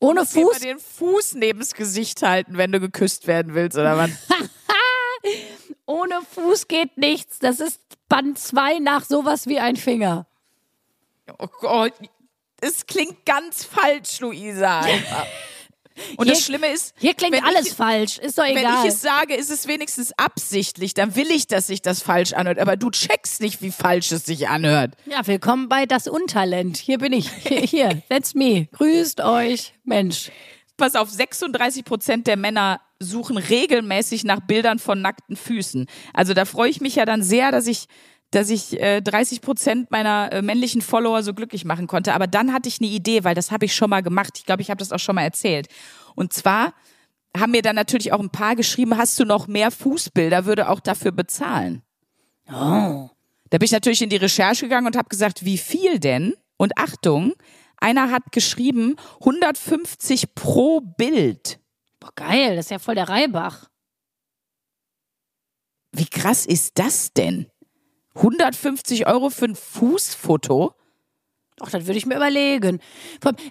[0.00, 0.36] Ohne Fuß?
[0.36, 4.10] Immer den Fuß neben's Gesicht halten, wenn du geküsst werden willst, oder was?
[5.86, 7.38] Ohne Fuß geht nichts.
[7.38, 10.26] Das ist Band 2 nach sowas wie ein Finger.
[11.38, 11.92] Oh Gott,
[12.60, 14.84] es klingt ganz falsch, Luisa.
[16.16, 18.64] Und hier, das Schlimme ist, hier klingt alles ich, falsch, ist doch egal.
[18.64, 22.32] Wenn ich es sage, ist es wenigstens absichtlich, dann will ich, dass sich das falsch
[22.32, 24.94] anhört, aber du checkst nicht, wie falsch es sich anhört.
[25.06, 26.76] Ja, willkommen bei das Untalent.
[26.76, 27.30] Hier bin ich.
[27.30, 28.68] Hier, hier that's me.
[28.72, 30.30] Grüßt euch, Mensch.
[30.76, 35.86] Pass auf, 36 Prozent der Männer suchen regelmäßig nach Bildern von nackten Füßen.
[36.14, 37.86] Also da freue ich mich ja dann sehr, dass ich
[38.30, 42.14] dass ich äh, 30 Prozent meiner äh, männlichen Follower so glücklich machen konnte.
[42.14, 44.34] Aber dann hatte ich eine Idee, weil das habe ich schon mal gemacht.
[44.38, 45.68] Ich glaube, ich habe das auch schon mal erzählt.
[46.14, 46.74] Und zwar
[47.36, 50.80] haben mir dann natürlich auch ein paar geschrieben, hast du noch mehr Fußbilder, würde auch
[50.80, 51.82] dafür bezahlen.
[52.48, 53.08] Oh.
[53.50, 56.34] Da bin ich natürlich in die Recherche gegangen und habe gesagt, wie viel denn?
[56.56, 57.34] Und Achtung,
[57.78, 61.58] einer hat geschrieben 150 pro Bild.
[61.98, 63.68] Boah, geil, das ist ja voll der Reibach.
[65.92, 67.50] Wie krass ist das denn?
[68.14, 70.74] 150 Euro für ein Fußfoto?
[71.62, 72.80] Ach, das würde ich mir überlegen.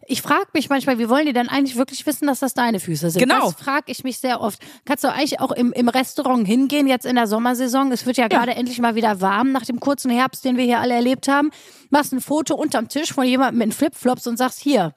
[0.08, 3.12] Ich frage mich manchmal, wie wollen die denn eigentlich wirklich wissen, dass das deine Füße
[3.12, 3.22] sind?
[3.22, 3.52] Genau.
[3.52, 4.60] Das frage ich mich sehr oft.
[4.86, 7.92] Kannst du eigentlich auch im, im Restaurant hingehen, jetzt in der Sommersaison?
[7.92, 10.80] Es wird ja, gerade endlich mal wieder warm nach dem kurzen Herbst, den wir hier
[10.80, 11.52] alle erlebt haben.
[11.92, 14.96] Machst ein Foto unterm Tisch von jemandem mit Flipflops und sagst, hier.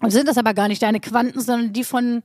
[0.00, 2.22] Und sind das aber gar nicht deine Quanten, sondern die von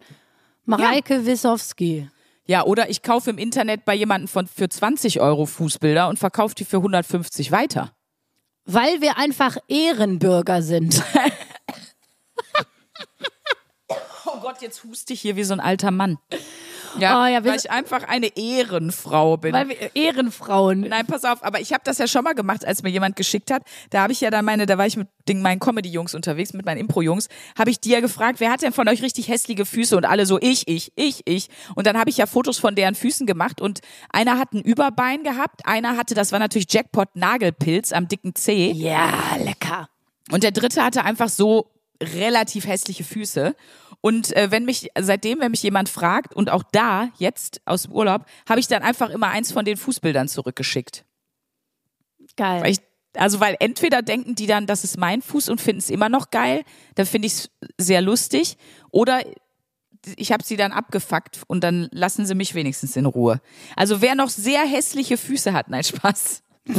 [0.66, 2.08] Mareike Wissowski.
[2.48, 6.56] Ja, oder ich kaufe im Internet bei jemandem von für 20 Euro Fußbilder und verkaufe
[6.56, 7.92] die für 150 weiter.
[8.66, 11.04] Weil wir einfach Ehrenbürger sind.
[14.30, 16.18] Oh Gott, jetzt huste ich hier wie so ein alter Mann.
[17.00, 19.54] Ja, Oh ja, weil ich einfach eine Ehrenfrau bin.
[19.54, 20.82] Weil wir Ehrenfrauen.
[20.82, 23.52] Nein, pass auf, aber ich habe das ja schon mal gemacht, als mir jemand geschickt
[23.52, 23.64] hat.
[23.90, 26.66] Da habe ich ja dann meine, da war ich mit den, meinen Comedy-Jungs unterwegs, mit
[26.66, 29.96] meinen Impro-Jungs, habe ich die ja gefragt, wer hat denn von euch richtig hässliche Füße?
[29.98, 31.50] Und alle so, ich, ich, ich, ich.
[31.76, 35.24] Und dann habe ich ja Fotos von deren Füßen gemacht und einer hat ein Überbein
[35.24, 38.72] gehabt, einer hatte, das war natürlich Jackpot, Nagelpilz am dicken Zeh.
[38.72, 39.12] Ja,
[39.44, 39.90] lecker.
[40.32, 43.56] Und der dritte hatte einfach so relativ hässliche Füße.
[44.02, 47.94] Und äh, wenn mich, seitdem, wenn mich jemand fragt, und auch da, jetzt aus dem
[47.94, 51.06] Urlaub, habe ich dann einfach immer eins von den Fußbildern zurückgeschickt.
[52.36, 52.62] Geil.
[52.62, 52.80] Weil ich,
[53.16, 56.30] also weil entweder denken die dann, das ist mein Fuß und finden es immer noch
[56.30, 56.64] geil,
[56.96, 58.58] dann finde ich es sehr lustig,
[58.92, 59.22] oder
[60.16, 63.42] ich habe sie dann abgefuckt und dann lassen sie mich wenigstens in Ruhe.
[63.76, 66.44] Also wer noch sehr hässliche Füße hat, nein, Spaß.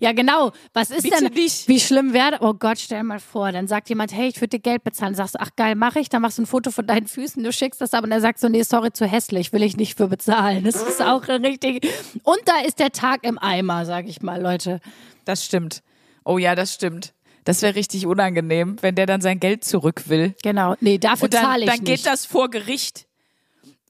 [0.00, 0.52] Ja, genau.
[0.72, 1.68] Was ist Bitte denn, nicht.
[1.68, 4.58] wie schlimm wäre, oh Gott, stell dir mal vor, dann sagt jemand, hey, ich würde
[4.58, 5.14] dir Geld bezahlen.
[5.14, 6.08] Sagst du, ach geil, mache ich.
[6.08, 8.38] Dann machst du ein Foto von deinen Füßen, du schickst das aber und er sagt
[8.38, 10.64] so, nee, sorry, zu hässlich, will ich nicht für bezahlen.
[10.64, 11.86] Das ist auch richtig.
[12.22, 14.80] Und da ist der Tag im Eimer, sag ich mal, Leute.
[15.24, 15.82] Das stimmt.
[16.24, 17.12] Oh ja, das stimmt.
[17.44, 20.34] Das wäre richtig unangenehm, wenn der dann sein Geld zurück will.
[20.42, 20.74] Genau.
[20.80, 21.86] Nee, dafür Und dann, zahle ich dann nicht.
[21.86, 23.06] geht das vor Gericht.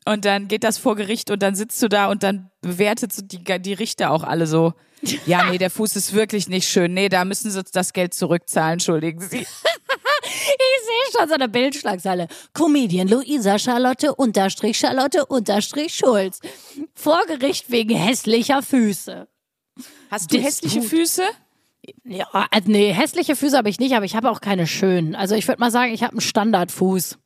[0.06, 3.42] Und dann geht das vor Gericht und dann sitzt du da und dann bewertet die,
[3.42, 4.72] die Richter auch alle so.
[5.26, 6.94] Ja, nee, der Fuß ist wirklich nicht schön.
[6.94, 9.46] Nee, da müssen sie uns das Geld zurückzahlen, entschuldigen Sie.
[10.28, 12.26] Ich sehe schon so eine Bildschlagzeile.
[12.52, 16.40] Comedian Luisa Charlotte unterstrich Charlotte unterstrich Schulz.
[16.94, 19.28] Vor Gericht wegen hässlicher Füße.
[20.10, 20.88] Hast du Das hässliche gut.
[20.88, 21.22] Füße?
[22.04, 25.14] Ja, also nee, hässliche Füße habe ich nicht, aber ich habe auch keine schönen.
[25.14, 27.18] Also ich würde mal sagen, ich habe einen Standardfuß.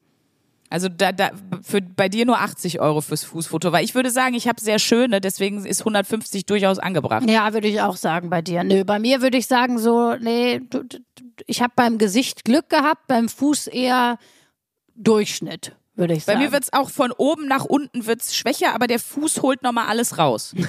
[0.73, 4.35] Also da, da für bei dir nur 80 Euro fürs Fußfoto, weil ich würde sagen,
[4.35, 7.29] ich habe sehr schöne, deswegen ist 150 durchaus angebracht.
[7.29, 8.63] Ja, würde ich auch sagen bei dir.
[8.63, 10.99] Nö, bei mir würde ich sagen so, nee, du, du,
[11.47, 14.17] ich habe beim Gesicht Glück gehabt, beim Fuß eher
[14.95, 16.45] Durchschnitt, würde ich Bei sagen.
[16.45, 20.19] mir wird's auch von oben nach unten wird's schwächer, aber der Fuß holt nochmal alles
[20.19, 20.55] raus.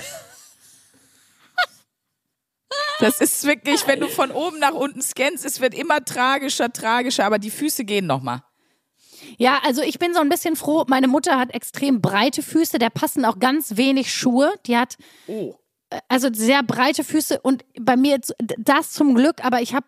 [2.99, 7.25] Das ist wirklich, wenn du von oben nach unten scannst, es wird immer tragischer, tragischer,
[7.25, 8.43] aber die Füße gehen nochmal.
[9.37, 10.85] Ja, also ich bin so ein bisschen froh.
[10.87, 14.51] Meine Mutter hat extrem breite Füße, der passen auch ganz wenig Schuhe.
[14.65, 15.55] Die hat Oh.
[15.89, 18.19] äh, also sehr breite Füße und bei mir
[18.57, 19.85] das zum Glück, aber ich habe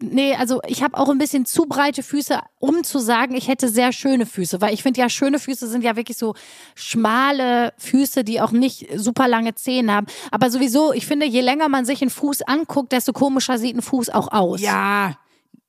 [0.00, 3.68] nee, also ich habe auch ein bisschen zu breite Füße, um zu sagen, ich hätte
[3.68, 6.34] sehr schöne Füße, weil ich finde ja schöne Füße sind ja wirklich so
[6.74, 11.68] schmale Füße, die auch nicht super lange Zehen haben, aber sowieso, ich finde, je länger
[11.68, 14.60] man sich einen Fuß anguckt, desto komischer sieht ein Fuß auch aus.
[14.60, 15.16] Ja,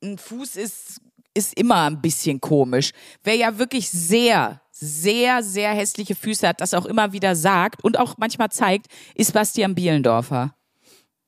[0.01, 1.01] ein Fuß ist,
[1.37, 2.91] ist immer ein bisschen komisch.
[3.23, 7.97] Wer ja wirklich sehr, sehr, sehr hässliche Füße hat, das auch immer wieder sagt und
[7.99, 10.53] auch manchmal zeigt, ist Bastian Bielendorfer.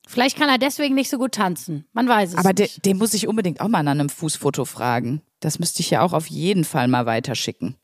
[0.06, 1.86] Vielleicht kann er deswegen nicht so gut tanzen.
[1.92, 2.84] Man weiß es Aber nicht.
[2.84, 5.22] den muss ich unbedingt auch mal nach einem Fußfoto fragen.
[5.38, 7.76] Das müsste ich ja auch auf jeden Fall mal weiterschicken.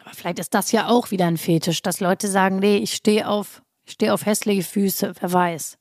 [0.00, 3.28] Aber vielleicht ist das ja auch wieder ein Fetisch, dass Leute sagen, nee, ich stehe
[3.28, 5.76] auf, ich stehe auf hässliche Füße, wer weiß.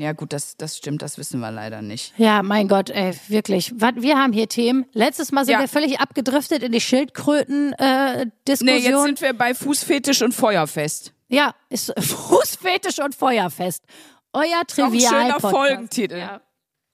[0.00, 2.14] Ja, gut, das, das stimmt, das wissen wir leider nicht.
[2.16, 3.72] Ja, mein Gott, ey, wirklich.
[3.78, 4.86] Wir haben hier Themen.
[4.94, 5.60] Letztes Mal sind Ja.
[5.60, 8.66] wir völlig abgedriftet in die Schildkröten-Diskussion.
[8.66, 11.12] Nee, jetzt sind wir bei Fußfetisch und Feuerfest.
[11.28, 13.84] ja, ist Fußfetisch und Feuerfest.
[14.32, 16.16] Euer Auch ein Trivial schöner Folgentitel.
[16.18, 16.40] Ja.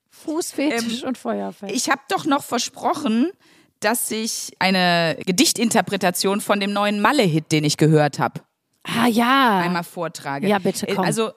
[0.09, 1.71] Fußfetisch und Feuerfest.
[1.73, 3.31] Ich habe doch noch versprochen,
[3.79, 8.41] dass ich eine Gedichtinterpretation von dem neuen Malle-Hit, den ich gehört habe,
[8.83, 9.59] ah ja.
[9.59, 10.47] einmal vortrage.
[10.47, 11.05] Ja, bitte, Äh, komm.
[11.05, 11.31] Also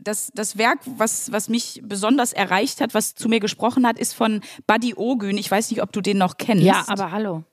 [0.00, 4.14] das, das Werk, was, was mich besonders erreicht hat, was zu mir gesprochen hat, ist
[4.14, 5.38] von Buddy Ogün.
[5.38, 6.64] Ich weiß nicht, ob du den noch kennst.
[6.64, 7.44] ja, aber hallo.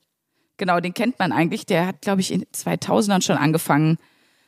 [0.58, 1.66] Genau, den kennt man eigentlich.
[1.66, 3.98] Der hat, glaube ich, in 2000ern schon angefangen,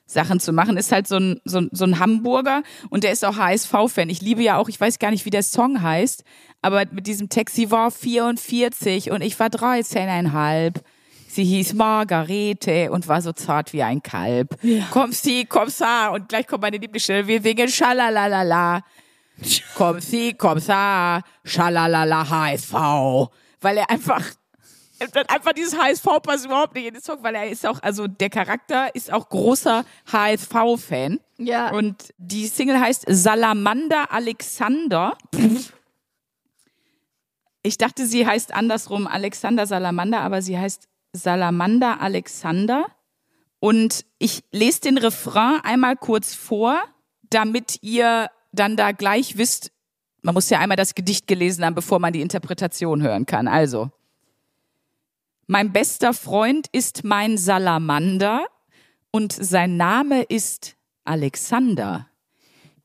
[0.06, 3.24] Sachen zu machen, ist halt so ein, so, ein- so ein Hamburger und der ist
[3.24, 4.10] auch HSV-Fan.
[4.10, 6.26] Ich liebe ja auch, ich weiß gar nicht, wie der Song heißt,
[6.62, 10.82] aber mit diesem Text, sie war 44 und ich war 13,5.
[11.34, 14.60] Sie hieß Margarete und war so zart wie ein Kalb.
[14.92, 18.82] Komm sie, komm sa und gleich kommt meine Lieblingsstelle, wir singen Schalalalala.
[19.76, 22.74] Komm sie, komm sa, Schalalala HSV.
[23.62, 24.26] Weil er einfach
[25.00, 27.82] er hat einfach dieses HSV passt überhaupt nicht in den Song, weil er ist auch,
[27.82, 31.20] also der Charakter ist auch großer HSV-Fan.
[31.38, 31.72] Ja.
[31.72, 35.18] Und die Single heißt Salamander Alexander.
[37.64, 42.86] Ich dachte, sie heißt andersrum Alexander Salamander, aber sie heißt Salamander Alexander.
[43.60, 46.82] Und ich lese den Refrain einmal kurz vor,
[47.30, 49.72] damit ihr dann da gleich wisst,
[50.24, 53.48] man muss ja einmal das Gedicht gelesen haben, bevor man die Interpretation hören kann.
[53.48, 53.92] Also.
[55.48, 58.46] Mein bester Freund ist mein Salamander
[59.12, 62.08] und sein Name ist Alexander.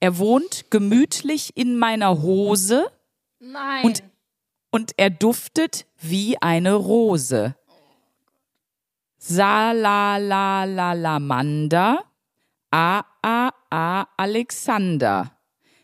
[0.00, 2.90] Er wohnt gemütlich in meiner Hose
[3.38, 3.84] Nein.
[3.84, 4.02] Und-
[4.70, 7.54] und er duftet wie eine Rose.
[9.28, 12.04] Salalalamander,
[12.70, 15.32] a a a Alexander.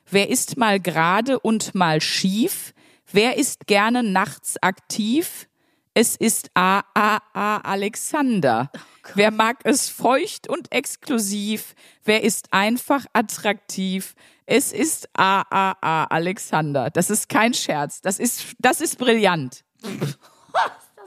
[0.09, 2.73] Wer ist mal gerade und mal schief?
[3.11, 5.49] Wer ist gerne nachts aktiv?
[5.93, 8.71] Es ist a a a Alexander.
[9.17, 11.75] Wer mag es feucht und exklusiv?
[12.05, 14.15] Wer ist einfach attraktiv?
[14.47, 16.91] Es ist a a a Alexander.
[16.91, 18.03] Das ist kein Scherz.
[18.03, 19.65] Das ist das ist brillant.
[19.83, 19.91] das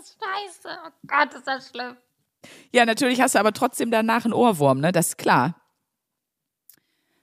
[0.02, 0.78] ist scheiße.
[0.86, 1.96] Oh Gott, ist das schlimm.
[2.72, 4.92] Ja, natürlich hast du aber trotzdem danach einen Ohrwurm, ne?
[4.92, 5.56] Das ist klar.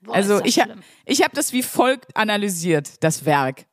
[0.00, 0.66] Boah, Also ich, ha
[1.06, 3.66] ich habe das wie folgt analysiert, das Werk.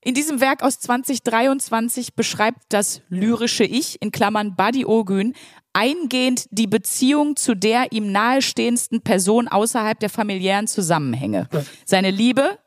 [0.00, 5.34] In diesem Werk aus 2023 beschreibt das lyrische Ich, in Klammern Buddy Ogün,
[5.72, 11.48] eingehend die Beziehung zu der ihm nahestehendsten Person außerhalb der familiären Zusammenhänge.
[11.84, 12.58] Seine Liebe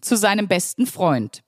[0.00, 1.42] zu seinem besten Freund.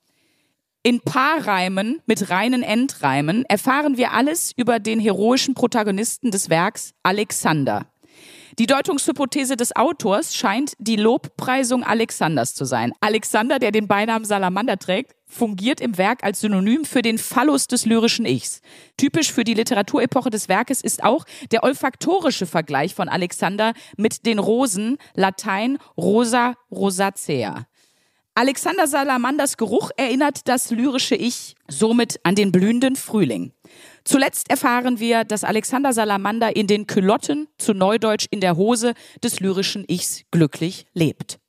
[0.88, 7.84] In Paarreimen mit reinen Endreimen erfahren wir alles über den heroischen Protagonisten des Werks, Alexander.
[8.58, 12.94] Die Deutungshypothese des Autors scheint die Lobpreisung Alexanders zu sein.
[13.02, 17.84] Alexander, der den Beinamen Salamander trägt, fungiert im Werk als Synonym für den Phallus des
[17.84, 18.62] lyrischen Ichs.
[18.96, 24.38] Typisch für die Literaturepoche des Werkes ist auch der olfaktorische Vergleich von Alexander mit den
[24.38, 27.66] Rosen, Latein Rosa rosacea.
[28.38, 33.52] Alexander Salamanders Geruch erinnert das lyrische Ich somit an den blühenden Frühling.
[34.04, 39.40] Zuletzt erfahren wir, dass Alexander Salamander in den Külotten, zu Neudeutsch in der Hose des
[39.40, 41.40] lyrischen Ichs glücklich lebt.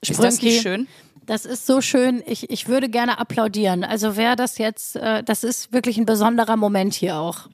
[0.00, 0.86] Ist das nicht schön?
[1.26, 2.22] Das ist so schön.
[2.24, 3.82] Ich, ich würde gerne applaudieren.
[3.82, 7.48] Also wer das jetzt, äh, das ist wirklich ein besonderer Moment hier auch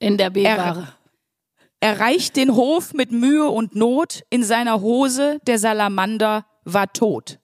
[0.00, 0.88] in der B-Ware.
[1.78, 7.38] Er reicht den Hof mit Mühe und Not, in seiner Hose der Salamander war tot.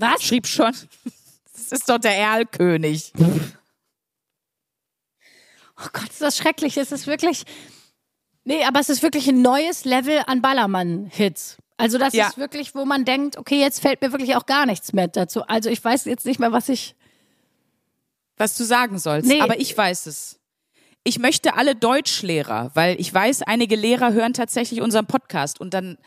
[0.00, 0.22] Was?
[0.22, 0.72] Schrieb schon,
[1.52, 3.12] das ist doch der Erlkönig.
[5.78, 6.76] Oh Gott, ist das schrecklich.
[6.76, 7.44] Es ist wirklich.
[8.44, 11.58] Nee, aber es ist wirklich ein neues Level an Ballermann-Hits.
[11.76, 12.28] Also das Ja.
[12.28, 15.42] ist wirklich, wo man denkt, okay, jetzt fällt mir wirklich auch gar nichts mehr dazu.
[15.46, 16.94] Also ich weiß jetzt nicht mehr, was ich.
[18.36, 19.42] was du sagen sollst, Nee.
[19.42, 20.38] aber ich weiß es.
[21.04, 25.98] Ich möchte alle Deutschlehrer, weil ich weiß, einige Lehrer hören tatsächlich unseren Podcast und dann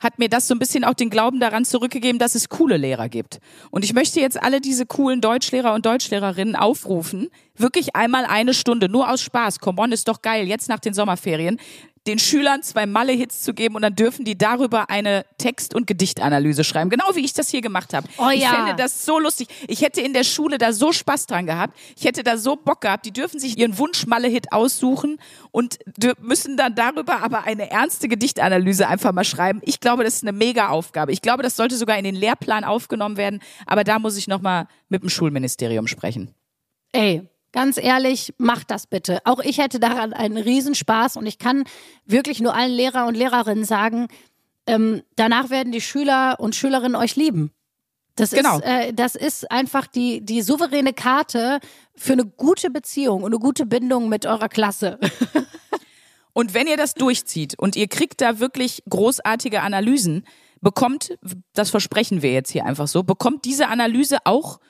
[0.00, 3.08] hat mir das so ein bisschen auch den Glauben daran zurückgegeben, dass es coole Lehrer
[3.08, 3.40] gibt.
[3.70, 8.88] Und ich möchte jetzt alle diese coolen Deutschlehrer und Deutschlehrerinnen aufrufen, wirklich einmal eine Stunde,
[8.88, 11.58] nur aus Spaß, come on, ist doch geil, jetzt nach den Sommerferien,
[12.06, 16.64] den Schülern zwei Malle-Hits zu geben und dann dürfen die darüber eine Text- und Gedichtanalyse
[16.64, 16.90] schreiben.
[16.90, 18.08] Genau wie ich das hier gemacht habe.
[18.18, 18.50] Oh ich ja.
[18.50, 19.48] fände das so lustig.
[19.66, 21.76] Ich hätte in der Schule da so Spaß dran gehabt.
[21.96, 23.06] Ich hätte da so Bock gehabt.
[23.06, 25.18] Die dürfen sich ihren Wunsch-Malle-Hit aussuchen
[25.50, 25.78] und
[26.20, 29.60] müssen dann darüber aber eine ernste Gedichtanalyse einfach mal schreiben.
[29.64, 31.12] Ich glaube, das ist eine mega Aufgabe.
[31.12, 33.40] Ich glaube, das sollte sogar in den Lehrplan aufgenommen werden.
[33.66, 36.34] Aber da muss ich nochmal mit dem Schulministerium sprechen.
[36.92, 39.20] Ey, ganz ehrlich, macht das bitte.
[39.24, 41.64] Auch ich hätte daran einen Riesenspaß und ich kann
[42.04, 44.08] wirklich nur allen Lehrer und Lehrerinnen sagen,
[44.66, 47.52] ähm, danach werden die Schüler und Schülerinnen euch lieben.
[48.16, 48.58] Das, Genau.
[48.58, 51.60] ist, äh, das ist einfach die, die souveräne Karte
[51.94, 54.98] für eine gute Beziehung und eine gute Bindung mit eurer Klasse.
[56.34, 60.24] Und wenn ihr das durchzieht und ihr kriegt da wirklich großartige Analysen,
[60.60, 61.18] bekommt,
[61.52, 64.60] das versprechen wir jetzt hier einfach so, bekommt diese Analyse auch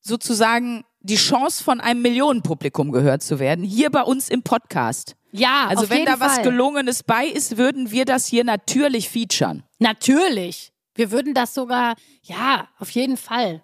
[0.00, 5.14] sozusagen die Chance von einem Millionenpublikum gehört zu werden, hier bei uns im Podcast.
[5.30, 6.44] Ja, Also wenn da was Fall.
[6.44, 9.62] Gelungenes bei ist, würden wir das hier natürlich featuren.
[9.78, 10.72] Natürlich.
[10.94, 13.62] Wir würden das sogar, ja, auf jeden Fall.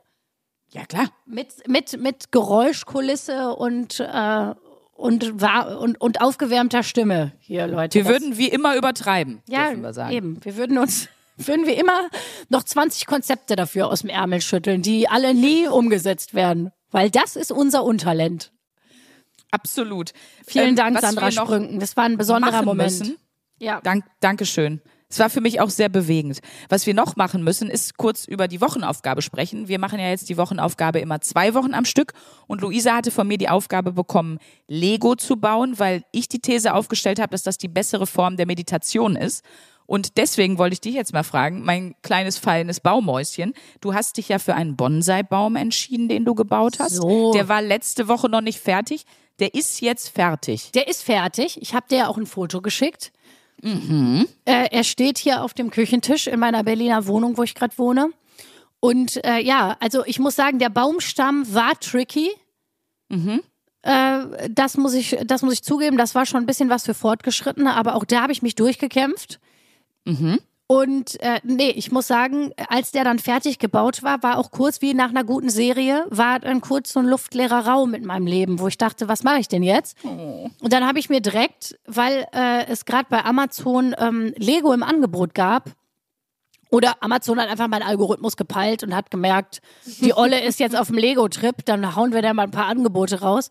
[0.72, 1.08] Ja, klar.
[1.26, 4.54] Mit, mit, mit Geräuschkulisse und, äh,
[4.92, 7.94] und, und, und aufgewärmter Stimme hier, Leute.
[7.98, 10.12] Wir würden wie immer übertreiben, ja, dürfen wir sagen.
[10.14, 10.44] eben.
[10.44, 12.08] Wir würden uns würden wir immer
[12.50, 16.70] noch 20 Konzepte dafür aus dem Ärmel schütteln, die alle nie umgesetzt werden.
[16.92, 18.52] Weil das ist unser Untalent.
[19.50, 20.12] Absolut.
[20.46, 21.80] Vielen ähm, Dank, Sandra Sprünken.
[21.80, 22.98] Das war ein besonderer Moment.
[22.98, 23.16] Müssen,
[23.58, 23.80] ja.
[23.80, 24.80] Dank, Dankeschön.
[25.12, 26.40] Es war für mich auch sehr bewegend.
[26.70, 29.68] Was wir noch machen müssen, ist kurz über die Wochenaufgabe sprechen.
[29.68, 32.14] Wir machen ja jetzt die Wochenaufgabe immer zwei Wochen am Stück.
[32.46, 34.38] Und Luisa hatte von mir die Aufgabe bekommen,
[34.68, 38.46] Lego zu bauen, weil ich die These aufgestellt habe, dass das die bessere Form der
[38.46, 39.44] Meditation ist.
[39.92, 44.30] Und deswegen wollte ich dich jetzt mal fragen, mein kleines fallendes Baumäuschen, du hast dich
[44.30, 46.94] ja für einen Bonsai-Baum entschieden, den du gebaut hast.
[46.94, 47.34] So.
[47.34, 49.04] Der war letzte Woche noch nicht fertig.
[49.38, 50.70] Der ist jetzt fertig.
[50.72, 51.60] Der ist fertig.
[51.60, 53.12] Ich habe dir ja auch ein Foto geschickt.
[53.60, 54.26] Mhm.
[54.46, 58.12] Äh, er steht hier auf dem Küchentisch in meiner Berliner Wohnung, wo ich gerade wohne.
[58.80, 62.30] Und äh, ja, also ich muss sagen, der Baumstamm war tricky.
[63.10, 63.42] Mhm.
[63.82, 65.98] Äh, das muss ich, das muss ich zugeben.
[65.98, 69.38] Das war schon ein bisschen was für Fortgeschrittene, aber auch da habe ich mich durchgekämpft.
[70.04, 70.38] Mhm.
[70.66, 74.80] Und äh, nee, ich muss sagen, als der dann fertig gebaut war, war auch kurz
[74.80, 78.58] wie nach einer guten Serie, war dann kurz so ein luftleerer Raum in meinem Leben,
[78.58, 79.98] wo ich dachte, was mache ich denn jetzt?
[80.02, 80.48] Oh.
[80.60, 84.82] Und dann habe ich mir direkt, weil äh, es gerade bei Amazon ähm, Lego im
[84.82, 85.72] Angebot gab,
[86.70, 89.60] oder Amazon hat einfach meinen Algorithmus gepeilt und hat gemerkt,
[90.00, 93.20] die Olle ist jetzt auf dem Lego-Trip, dann hauen wir da mal ein paar Angebote
[93.20, 93.50] raus.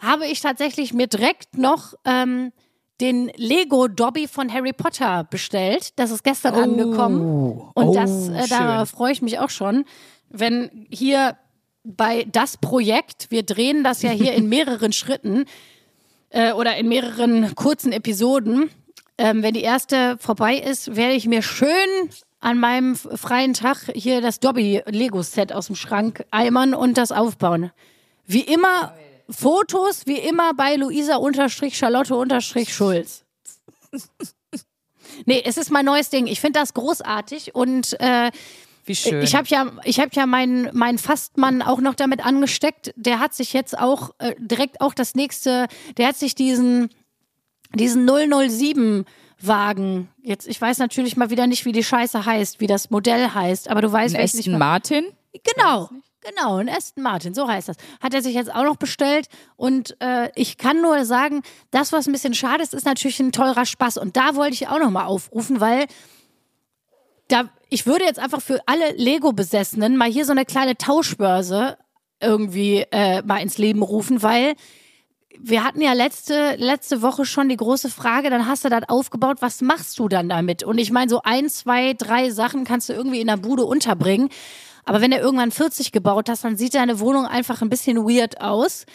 [0.00, 2.52] Habe ich tatsächlich mir direkt noch ähm,
[3.00, 5.92] den Lego Dobby von Harry Potter bestellt.
[5.96, 6.62] Das ist gestern oh.
[6.62, 7.20] angekommen.
[7.74, 9.84] Und oh, das, äh, da freue ich mich auch schon.
[10.28, 11.36] Wenn hier
[11.84, 15.44] bei das Projekt, wir drehen das ja hier in mehreren Schritten
[16.30, 18.70] äh, oder in mehreren kurzen Episoden.
[19.16, 21.88] Ähm, wenn die erste vorbei ist, werde ich mir schön
[22.40, 27.10] an meinem freien Tag hier das Dobby Lego Set aus dem Schrank eimern und das
[27.10, 27.72] aufbauen.
[28.26, 28.92] Wie immer
[29.30, 33.24] Fotos wie immer bei Luisa-Charlotte-Schulz.
[35.26, 36.26] nee, es ist mein neues Ding.
[36.26, 38.32] Ich finde das großartig und äh,
[38.84, 39.22] wie schön.
[39.22, 42.92] Ich habe ja, ich habe ja meinen mein Fastmann auch noch damit angesteckt.
[42.96, 45.68] Der hat sich jetzt auch äh, direkt auch das nächste,
[45.98, 46.88] der hat sich diesen
[47.74, 49.04] diesen 007
[49.40, 50.08] Wagen.
[50.22, 53.68] Jetzt, ich weiß natürlich mal wieder nicht, wie die Scheiße heißt, wie das Modell heißt,
[53.68, 55.06] aber du weißt, Ein Aston Martin?
[55.32, 55.90] Genau.
[56.28, 57.76] Genau, ein Aston Martin, so heißt das.
[58.00, 59.28] Hat er sich jetzt auch noch bestellt.
[59.56, 63.32] Und äh, ich kann nur sagen, das, was ein bisschen schade ist, ist natürlich ein
[63.32, 63.96] teurer Spaß.
[63.96, 65.86] Und da wollte ich auch nochmal aufrufen, weil
[67.28, 71.78] da, ich würde jetzt einfach für alle Lego-Besessenen mal hier so eine kleine Tauschbörse
[72.20, 74.54] irgendwie äh, mal ins Leben rufen, weil
[75.40, 79.38] wir hatten ja letzte, letzte Woche schon die große Frage, dann hast du das aufgebaut,
[79.40, 80.64] was machst du dann damit?
[80.64, 84.30] Und ich meine, so ein, zwei, drei Sachen kannst du irgendwie in der Bude unterbringen.
[84.88, 88.40] Aber wenn du irgendwann 40 gebaut hast, dann sieht deine Wohnung einfach ein bisschen weird
[88.40, 88.86] aus.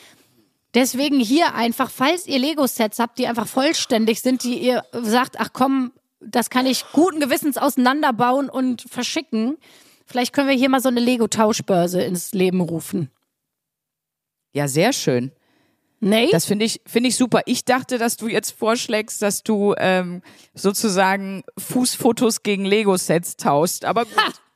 [0.74, 5.50] Deswegen hier einfach, falls ihr Lego-Sets habt, die einfach vollständig sind, die ihr sagt, ach
[5.54, 9.58] komm, das kann ich guten Gewissens auseinanderbauen und verschicken.
[10.08, 13.12] Vielleicht können wir hier mal so eine Lego-Tauschbörse ins Leben rufen.
[14.52, 15.32] Ja, sehr schön.
[16.00, 16.30] Nee?
[16.32, 17.42] Das finde ich, finde ich super.
[17.46, 20.24] Ich dachte, dass du jetzt vorschlägst, dass du ähm,
[20.56, 23.86] sozusagen Fußfotos gegen Lego-Sets taust.
[23.86, 24.16] Aber gut.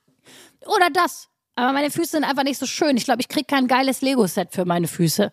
[0.66, 1.30] Oder das.
[1.56, 2.98] Aber meine Füße sind einfach nicht so schön.
[2.98, 5.32] Ich glaube, ich kriege kein geiles Lego-Set für meine Füße.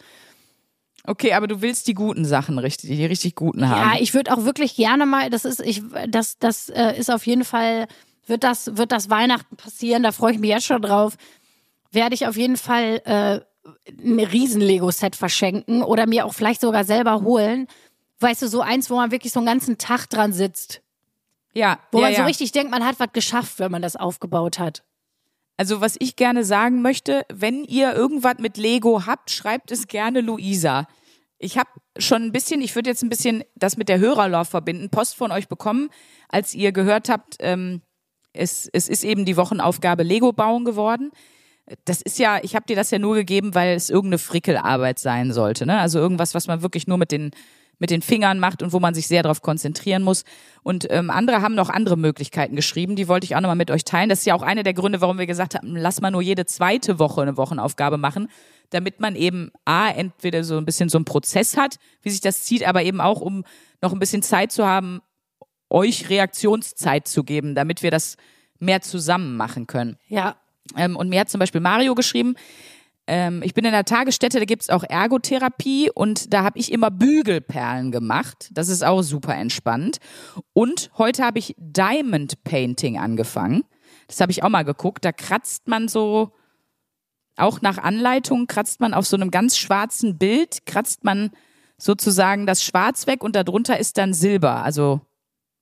[1.06, 3.92] Okay, aber du willst die guten Sachen richtig, die richtig guten haben.
[3.92, 7.26] Ja, ich würde auch wirklich gerne mal, das ist, ich, das, das äh, ist auf
[7.26, 7.88] jeden Fall,
[8.26, 11.16] wird das, wird das Weihnachten passieren, da freue ich mich jetzt schon drauf.
[11.90, 13.40] Werde ich auf jeden Fall äh,
[13.90, 17.68] ein riesen Lego-Set verschenken oder mir auch vielleicht sogar selber holen.
[18.20, 20.80] Weißt du, so eins, wo man wirklich so einen ganzen Tag dran sitzt.
[21.52, 21.78] Ja.
[21.92, 22.18] Wo ja, man ja.
[22.20, 24.82] so richtig denkt, man hat was geschafft, wenn man das aufgebaut hat.
[25.56, 30.20] Also was ich gerne sagen möchte, wenn ihr irgendwas mit Lego habt, schreibt es gerne
[30.20, 30.86] Luisa.
[31.38, 34.90] Ich habe schon ein bisschen, ich würde jetzt ein bisschen das mit der Hörerlauf verbinden,
[34.90, 35.90] Post von euch bekommen,
[36.28, 37.82] als ihr gehört habt, ähm,
[38.32, 41.12] es, es ist eben die Wochenaufgabe Lego bauen geworden.
[41.84, 45.32] Das ist ja, ich habe dir das ja nur gegeben, weil es irgendeine Frickelarbeit sein
[45.32, 45.66] sollte.
[45.66, 45.78] Ne?
[45.78, 47.30] Also irgendwas, was man wirklich nur mit den
[47.78, 50.24] mit den Fingern macht und wo man sich sehr darauf konzentrieren muss.
[50.62, 53.84] Und ähm, andere haben noch andere Möglichkeiten geschrieben, die wollte ich auch nochmal mit euch
[53.84, 54.08] teilen.
[54.08, 56.46] Das ist ja auch einer der Gründe, warum wir gesagt haben, lass mal nur jede
[56.46, 58.28] zweite Woche eine Wochenaufgabe machen,
[58.70, 62.44] damit man eben A, entweder so ein bisschen so einen Prozess hat, wie sich das
[62.44, 63.44] zieht, aber eben auch, um
[63.82, 65.00] noch ein bisschen Zeit zu haben,
[65.70, 68.16] euch Reaktionszeit zu geben, damit wir das
[68.58, 69.96] mehr zusammen machen können.
[70.08, 70.36] Ja.
[70.76, 72.36] Ähm, und mir hat zum Beispiel Mario geschrieben,
[73.06, 76.90] ähm, ich bin in der Tagesstätte, da gibt's auch Ergotherapie und da habe ich immer
[76.90, 78.48] Bügelperlen gemacht.
[78.52, 79.98] Das ist auch super entspannt.
[80.52, 83.64] Und heute habe ich Diamond Painting angefangen.
[84.08, 85.04] Das habe ich auch mal geguckt.
[85.04, 86.32] Da kratzt man so,
[87.36, 91.30] auch nach Anleitung, kratzt man auf so einem ganz schwarzen Bild, kratzt man
[91.76, 94.62] sozusagen das Schwarz weg und darunter ist dann Silber.
[94.62, 95.00] Also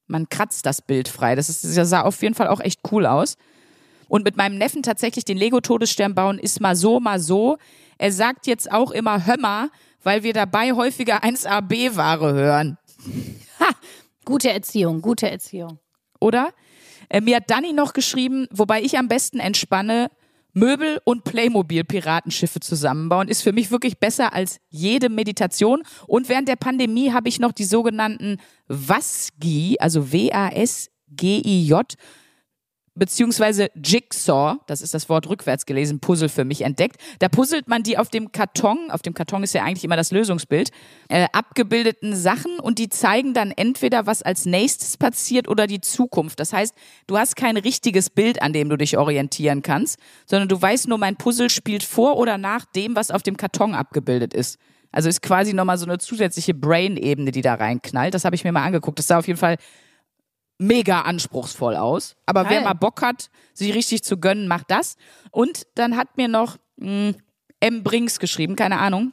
[0.07, 1.35] man kratzt das Bild frei.
[1.35, 3.37] Das, ist, das sah auf jeden Fall auch echt cool aus.
[4.13, 7.57] Und mit meinem Neffen tatsächlich den Lego-Todesstern bauen ist mal so, mal so.
[7.97, 9.71] Er sagt jetzt auch immer Hömmer,
[10.03, 12.77] weil wir dabei häufiger 1AB-Ware hören.
[13.59, 13.71] Ha,
[14.27, 15.79] gute Erziehung, gute Erziehung.
[16.21, 16.53] Oder?
[17.09, 20.11] Äh, mir hat Danny noch geschrieben, wobei ich am besten entspanne,
[20.53, 25.85] Möbel und Playmobil-Piratenschiffe zusammenbauen ist für mich wirklich besser als jede Meditation.
[26.07, 28.37] Und während der Pandemie habe ich noch die sogenannten
[28.69, 31.97] WASGI, also W-A-S-G-I-J,
[32.95, 36.97] beziehungsweise Jigsaw, das ist das Wort rückwärts gelesen, Puzzle für mich entdeckt.
[37.21, 40.11] Da puzzelt man die auf dem Karton, auf dem Karton ist ja eigentlich immer das
[40.11, 40.71] Lösungsbild,
[41.09, 46.41] äh, abgebildeten Sachen und die zeigen dann entweder, was als nächstes passiert oder die Zukunft.
[46.41, 46.75] Das heißt,
[47.07, 50.99] du hast kein richtiges Bild, an dem du dich orientieren kannst, sondern du weißt nur,
[50.99, 54.59] mein Puzzle spielt vor oder nach dem, was auf dem Karton abgebildet ist.
[54.93, 58.13] Also ist quasi nochmal so eine zusätzliche Brain-Ebene, die da reinknallt.
[58.13, 58.99] Das habe ich mir mal angeguckt.
[58.99, 59.57] Das sah auf jeden Fall
[60.63, 62.17] mega anspruchsvoll aus.
[62.27, 62.53] Aber Geil.
[62.53, 64.97] wer mal Bock hat, sich richtig zu gönnen, macht das.
[65.31, 67.17] Und dann hat mir noch mh, hm,
[67.61, 67.83] M.
[67.83, 69.13] Brinks geschrieben, keine Ahnung.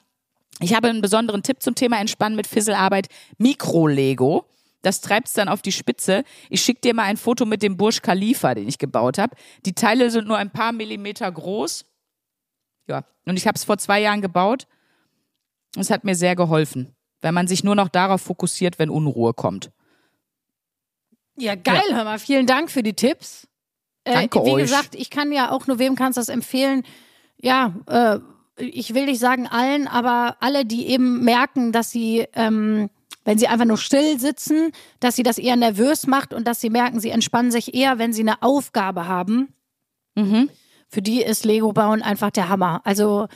[0.62, 3.08] Ich habe einen besonderen Tipp zum Thema Entspannen mit Fisselarbeit.
[3.38, 4.45] Mikro-Lego.
[4.82, 6.24] Das treibt's dann auf die Spitze.
[6.50, 9.36] Ich schicke dir mal ein Foto mit dem Bursch Khalifa, den ich gebaut habe.
[9.66, 11.86] Die Teile sind nur ein paar Millimeter groß.
[12.88, 14.68] Ja, und ich habe es vor zwei Jahren gebaut.
[15.78, 19.70] Es hat mir sehr geholfen, wenn man sich nur noch darauf fokussiert, wenn Unruhe kommt.
[21.40, 21.96] Ja, geil, ja.
[21.96, 22.20] hör mal.
[22.20, 23.48] Vielen Dank für die Tipps.
[24.04, 24.62] Äh, Danke wie euch.
[24.64, 26.84] gesagt, ich kann ja auch nur wem kannst das empfehlen.
[27.38, 28.20] Ja, äh,
[28.58, 32.90] ich will nicht sagen allen, aber alle, die eben merken, dass sie, ähm,
[33.24, 36.70] wenn sie einfach nur still sitzen, dass sie das eher nervös macht und dass sie
[36.70, 39.54] merken, sie entspannen sich eher, wenn sie eine Aufgabe haben.
[40.16, 40.50] Mhm.
[40.88, 42.82] Für die ist Lego bauen einfach der Hammer.
[42.84, 43.28] Also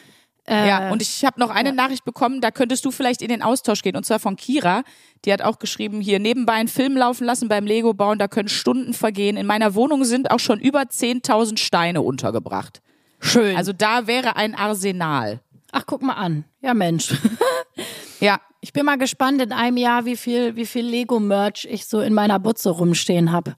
[0.45, 1.75] äh, ja, und ich habe noch eine ja.
[1.75, 4.83] Nachricht bekommen, da könntest du vielleicht in den Austausch gehen, und zwar von Kira.
[5.23, 8.49] Die hat auch geschrieben, hier nebenbei einen Film laufen lassen beim Lego bauen, da können
[8.49, 9.37] Stunden vergehen.
[9.37, 12.81] In meiner Wohnung sind auch schon über 10.000 Steine untergebracht.
[13.21, 13.55] Schön.
[13.55, 15.39] Also da wäre ein Arsenal.
[15.71, 16.43] Ach, guck mal an.
[16.61, 17.13] Ja, Mensch.
[18.19, 18.39] ja.
[18.59, 22.13] Ich bin mal gespannt in einem Jahr, wie viel, wie viel Lego-Merch ich so in
[22.13, 23.55] meiner Butze rumstehen habe.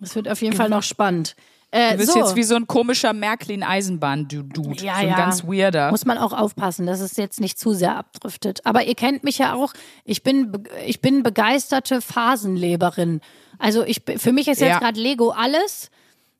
[0.00, 1.36] Das wird auf jeden Fall noch spannend.
[1.74, 2.20] Äh, du bist so.
[2.20, 4.84] jetzt wie so ein komischer Märklin-Eisenbahn-Dude.
[4.84, 5.16] Ja, so ein ja.
[5.16, 5.90] ganz weirder.
[5.90, 8.64] Muss man auch aufpassen, dass es jetzt nicht zu sehr abdriftet.
[8.64, 9.72] Aber ihr kennt mich ja auch.
[10.04, 10.52] Ich bin,
[10.86, 13.20] ich bin begeisterte Phasenleberin.
[13.58, 14.78] Also ich, für mich ist jetzt ja.
[14.78, 15.90] gerade Lego alles.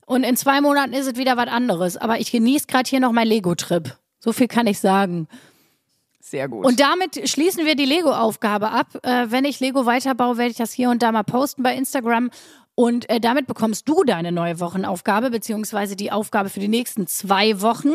[0.06, 1.96] Und in zwei Monaten ist es wieder was anderes.
[1.96, 3.96] Aber ich genieße gerade hier noch meinen Lego-Trip.
[4.20, 5.26] So viel kann ich sagen.
[6.20, 6.64] Sehr gut.
[6.64, 8.86] Und damit schließen wir die Lego-Aufgabe ab.
[9.02, 12.30] Äh, wenn ich Lego weiterbaue, werde ich das hier und da mal posten bei Instagram.
[12.74, 17.60] Und äh, damit bekommst du deine neue Wochenaufgabe, beziehungsweise die Aufgabe für die nächsten zwei
[17.60, 17.94] Wochen.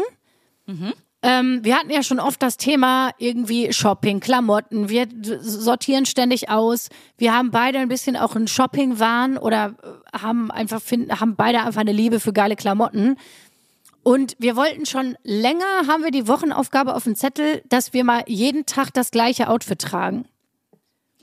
[0.65, 0.93] Mhm.
[1.21, 4.87] Ähm, wir hatten ja schon oft das Thema irgendwie Shopping, Klamotten.
[4.87, 5.05] Wir
[5.41, 6.87] sortieren ständig aus.
[7.17, 11.61] Wir haben beide ein bisschen auch einen Shopping-Wahn oder äh, haben einfach finden, haben beide
[11.61, 13.17] einfach eine Liebe für geile Klamotten.
[14.01, 18.23] Und wir wollten schon länger, haben wir die Wochenaufgabe auf dem Zettel, dass wir mal
[18.27, 20.25] jeden Tag das gleiche Outfit tragen.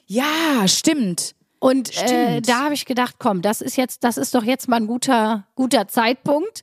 [0.07, 1.35] Ja, stimmt.
[1.59, 4.77] Und äh, da habe ich gedacht, komm, das ist jetzt, das ist doch jetzt mal
[4.77, 6.63] ein guter, guter Zeitpunkt.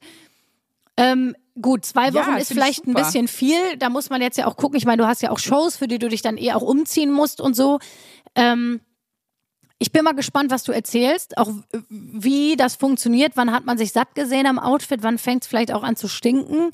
[0.98, 3.78] Ähm, gut, zwei Wochen ja, ist vielleicht ein bisschen viel.
[3.78, 4.78] Da muss man jetzt ja auch gucken.
[4.78, 7.12] Ich meine, du hast ja auch Shows, für die du dich dann eher auch umziehen
[7.12, 7.80] musst und so.
[8.36, 8.82] Ähm,
[9.80, 11.52] ich bin mal gespannt, was du erzählst, auch
[11.90, 13.34] wie das funktioniert.
[13.36, 15.02] Wann hat man sich satt gesehen am Outfit?
[15.02, 16.70] Wann fängt es vielleicht auch an zu stinken?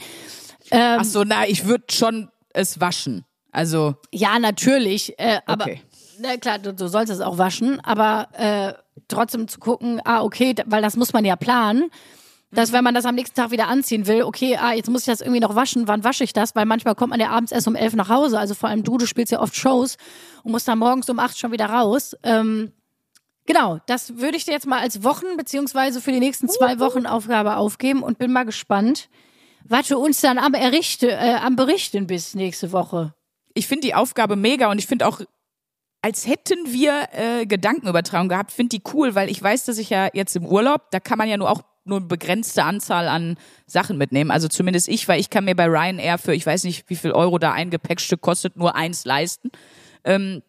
[0.71, 3.25] Ähm, Ach so, na, ich würde schon es waschen.
[3.51, 5.17] Also ja, natürlich.
[5.17, 5.81] Äh, aber okay
[6.19, 8.73] na klar, du, du sollst es auch waschen, aber äh,
[9.07, 11.89] trotzdem zu gucken, ah, okay, weil das muss man ja planen.
[12.51, 15.05] Dass wenn man das am nächsten Tag wieder anziehen will, okay, ah, jetzt muss ich
[15.05, 16.55] das irgendwie noch waschen, wann wasche ich das?
[16.55, 18.39] Weil manchmal kommt man ja abends erst um elf nach Hause.
[18.39, 19.97] Also vor allem du, du spielst ja oft Shows
[20.43, 22.15] und musst dann morgens um acht schon wieder raus.
[22.23, 22.71] Ähm,
[23.45, 27.05] genau, das würde ich dir jetzt mal als Wochen- beziehungsweise für die nächsten zwei Wochen
[27.05, 29.09] Aufgabe aufgeben und bin mal gespannt,
[29.63, 33.13] was du uns dann am, Errichte, äh, am Berichten bist nächste Woche.
[33.53, 35.21] Ich finde die Aufgabe mega und ich finde auch
[36.01, 40.09] als hätten wir äh, Gedankenübertragung gehabt, finde die cool, weil ich weiß, dass ich ja
[40.13, 43.97] jetzt im Urlaub, da kann man ja nur auch nur eine begrenzte Anzahl an Sachen
[43.97, 44.31] mitnehmen.
[44.31, 47.11] Also zumindest ich, weil ich kann mir bei Ryanair für, ich weiß nicht, wie viel
[47.11, 49.49] Euro da ein Gepäckstück kostet, nur eins leisten.
[50.03, 50.43] Ähm,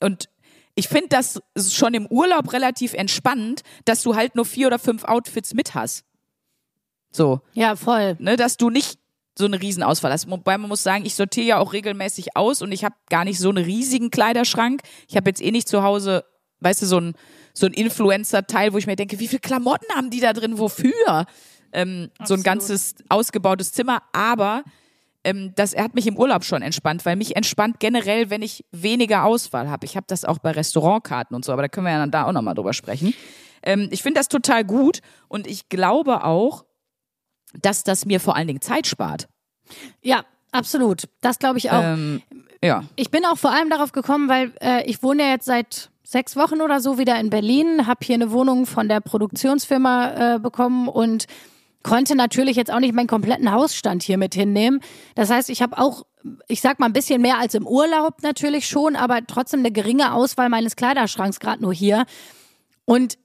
[0.00, 0.28] und
[0.74, 5.04] ich finde das schon im Urlaub relativ entspannend, dass du halt nur vier oder fünf
[5.04, 6.04] Outfits mit hast.
[7.10, 7.40] So.
[7.54, 8.16] Ja, voll.
[8.18, 8.98] Ne, dass du nicht
[9.38, 10.30] so eine Riesenauswahl hast.
[10.30, 13.38] Wobei man muss sagen, ich sortiere ja auch regelmäßig aus und ich habe gar nicht
[13.38, 14.80] so einen riesigen Kleiderschrank.
[15.08, 16.24] Ich habe jetzt eh nicht zu Hause,
[16.60, 17.14] weißt du, so ein,
[17.52, 21.26] so ein Influencer-Teil, wo ich mir denke, wie viele Klamotten haben die da drin, wofür?
[21.72, 24.02] Ähm, so ein ganzes ausgebautes Zimmer.
[24.12, 24.64] Aber
[25.26, 28.64] ähm, das, er hat mich im Urlaub schon entspannt, weil mich entspannt generell, wenn ich
[28.70, 29.84] weniger Auswahl habe.
[29.84, 32.26] Ich habe das auch bei Restaurantkarten und so, aber da können wir ja dann da
[32.26, 33.12] auch nochmal drüber sprechen.
[33.64, 36.64] Ähm, ich finde das total gut und ich glaube auch,
[37.62, 39.28] dass das mir vor allen Dingen Zeit spart.
[40.02, 41.04] Ja, absolut.
[41.20, 41.82] Das glaube ich auch.
[41.82, 42.22] Ähm,
[42.62, 42.84] ja.
[42.96, 46.36] Ich bin auch vor allem darauf gekommen, weil äh, ich wohne ja jetzt seit sechs
[46.36, 50.88] Wochen oder so wieder in Berlin, habe hier eine Wohnung von der Produktionsfirma äh, bekommen
[50.88, 51.26] und
[51.82, 54.80] konnte natürlich jetzt auch nicht meinen kompletten Hausstand hier mit hinnehmen.
[55.14, 56.04] Das heißt, ich habe auch,
[56.48, 60.12] ich sag mal, ein bisschen mehr als im Urlaub natürlich schon, aber trotzdem eine geringe
[60.12, 62.04] Auswahl meines Kleiderschranks gerade nur hier.
[62.84, 63.18] Und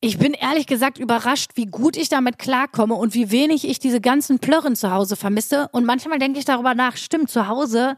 [0.00, 4.00] ich bin ehrlich gesagt überrascht, wie gut ich damit klarkomme und wie wenig ich diese
[4.00, 5.68] ganzen Plörren zu Hause vermisse.
[5.72, 7.96] Und manchmal denke ich darüber nach, stimmt, zu Hause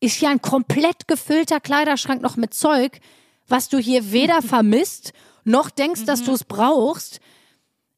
[0.00, 2.98] ist hier ein komplett gefüllter Kleiderschrank noch mit Zeug,
[3.46, 5.12] was du hier weder vermisst,
[5.44, 7.20] noch denkst, dass du es brauchst.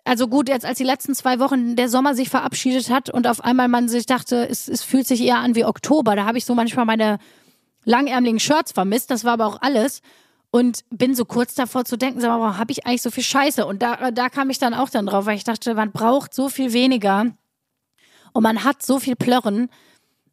[0.05, 3.43] Also gut, jetzt als die letzten zwei Wochen der Sommer sich verabschiedet hat und auf
[3.43, 6.45] einmal man sich dachte, es, es fühlt sich eher an wie Oktober, da habe ich
[6.45, 7.19] so manchmal meine
[7.85, 10.03] langärmeligen Shirts vermisst, das war aber auch alles
[10.51, 13.25] und bin so kurz davor zu denken, sag mal, warum habe ich eigentlich so viel
[13.25, 13.67] Scheiße?
[13.67, 16.49] Und da, da kam ich dann auch dann drauf, weil ich dachte, man braucht so
[16.49, 17.27] viel weniger
[18.33, 19.69] und man hat so viel Plörren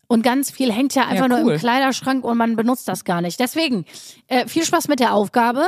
[0.08, 1.54] und ganz viel hängt ja einfach Ja, nur cool.
[1.54, 3.40] im Kleiderschrank und man benutzt das gar nicht.
[3.40, 3.86] Deswegen
[4.28, 5.66] äh, viel Spaß mit der Aufgabe.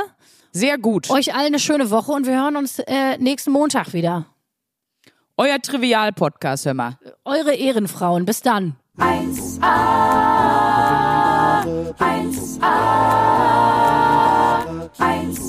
[0.52, 1.10] Sehr gut.
[1.10, 4.26] Euch allen eine schöne Woche und wir hören uns äh, nächsten Montag wieder.
[5.36, 6.98] Euer Trivial-Podcast, hör mal.
[7.24, 8.24] Eure Ehrenfrauen.
[8.24, 8.76] Bis dann.
[8.96, 9.60] 1A,
[11.98, 14.05] 1A,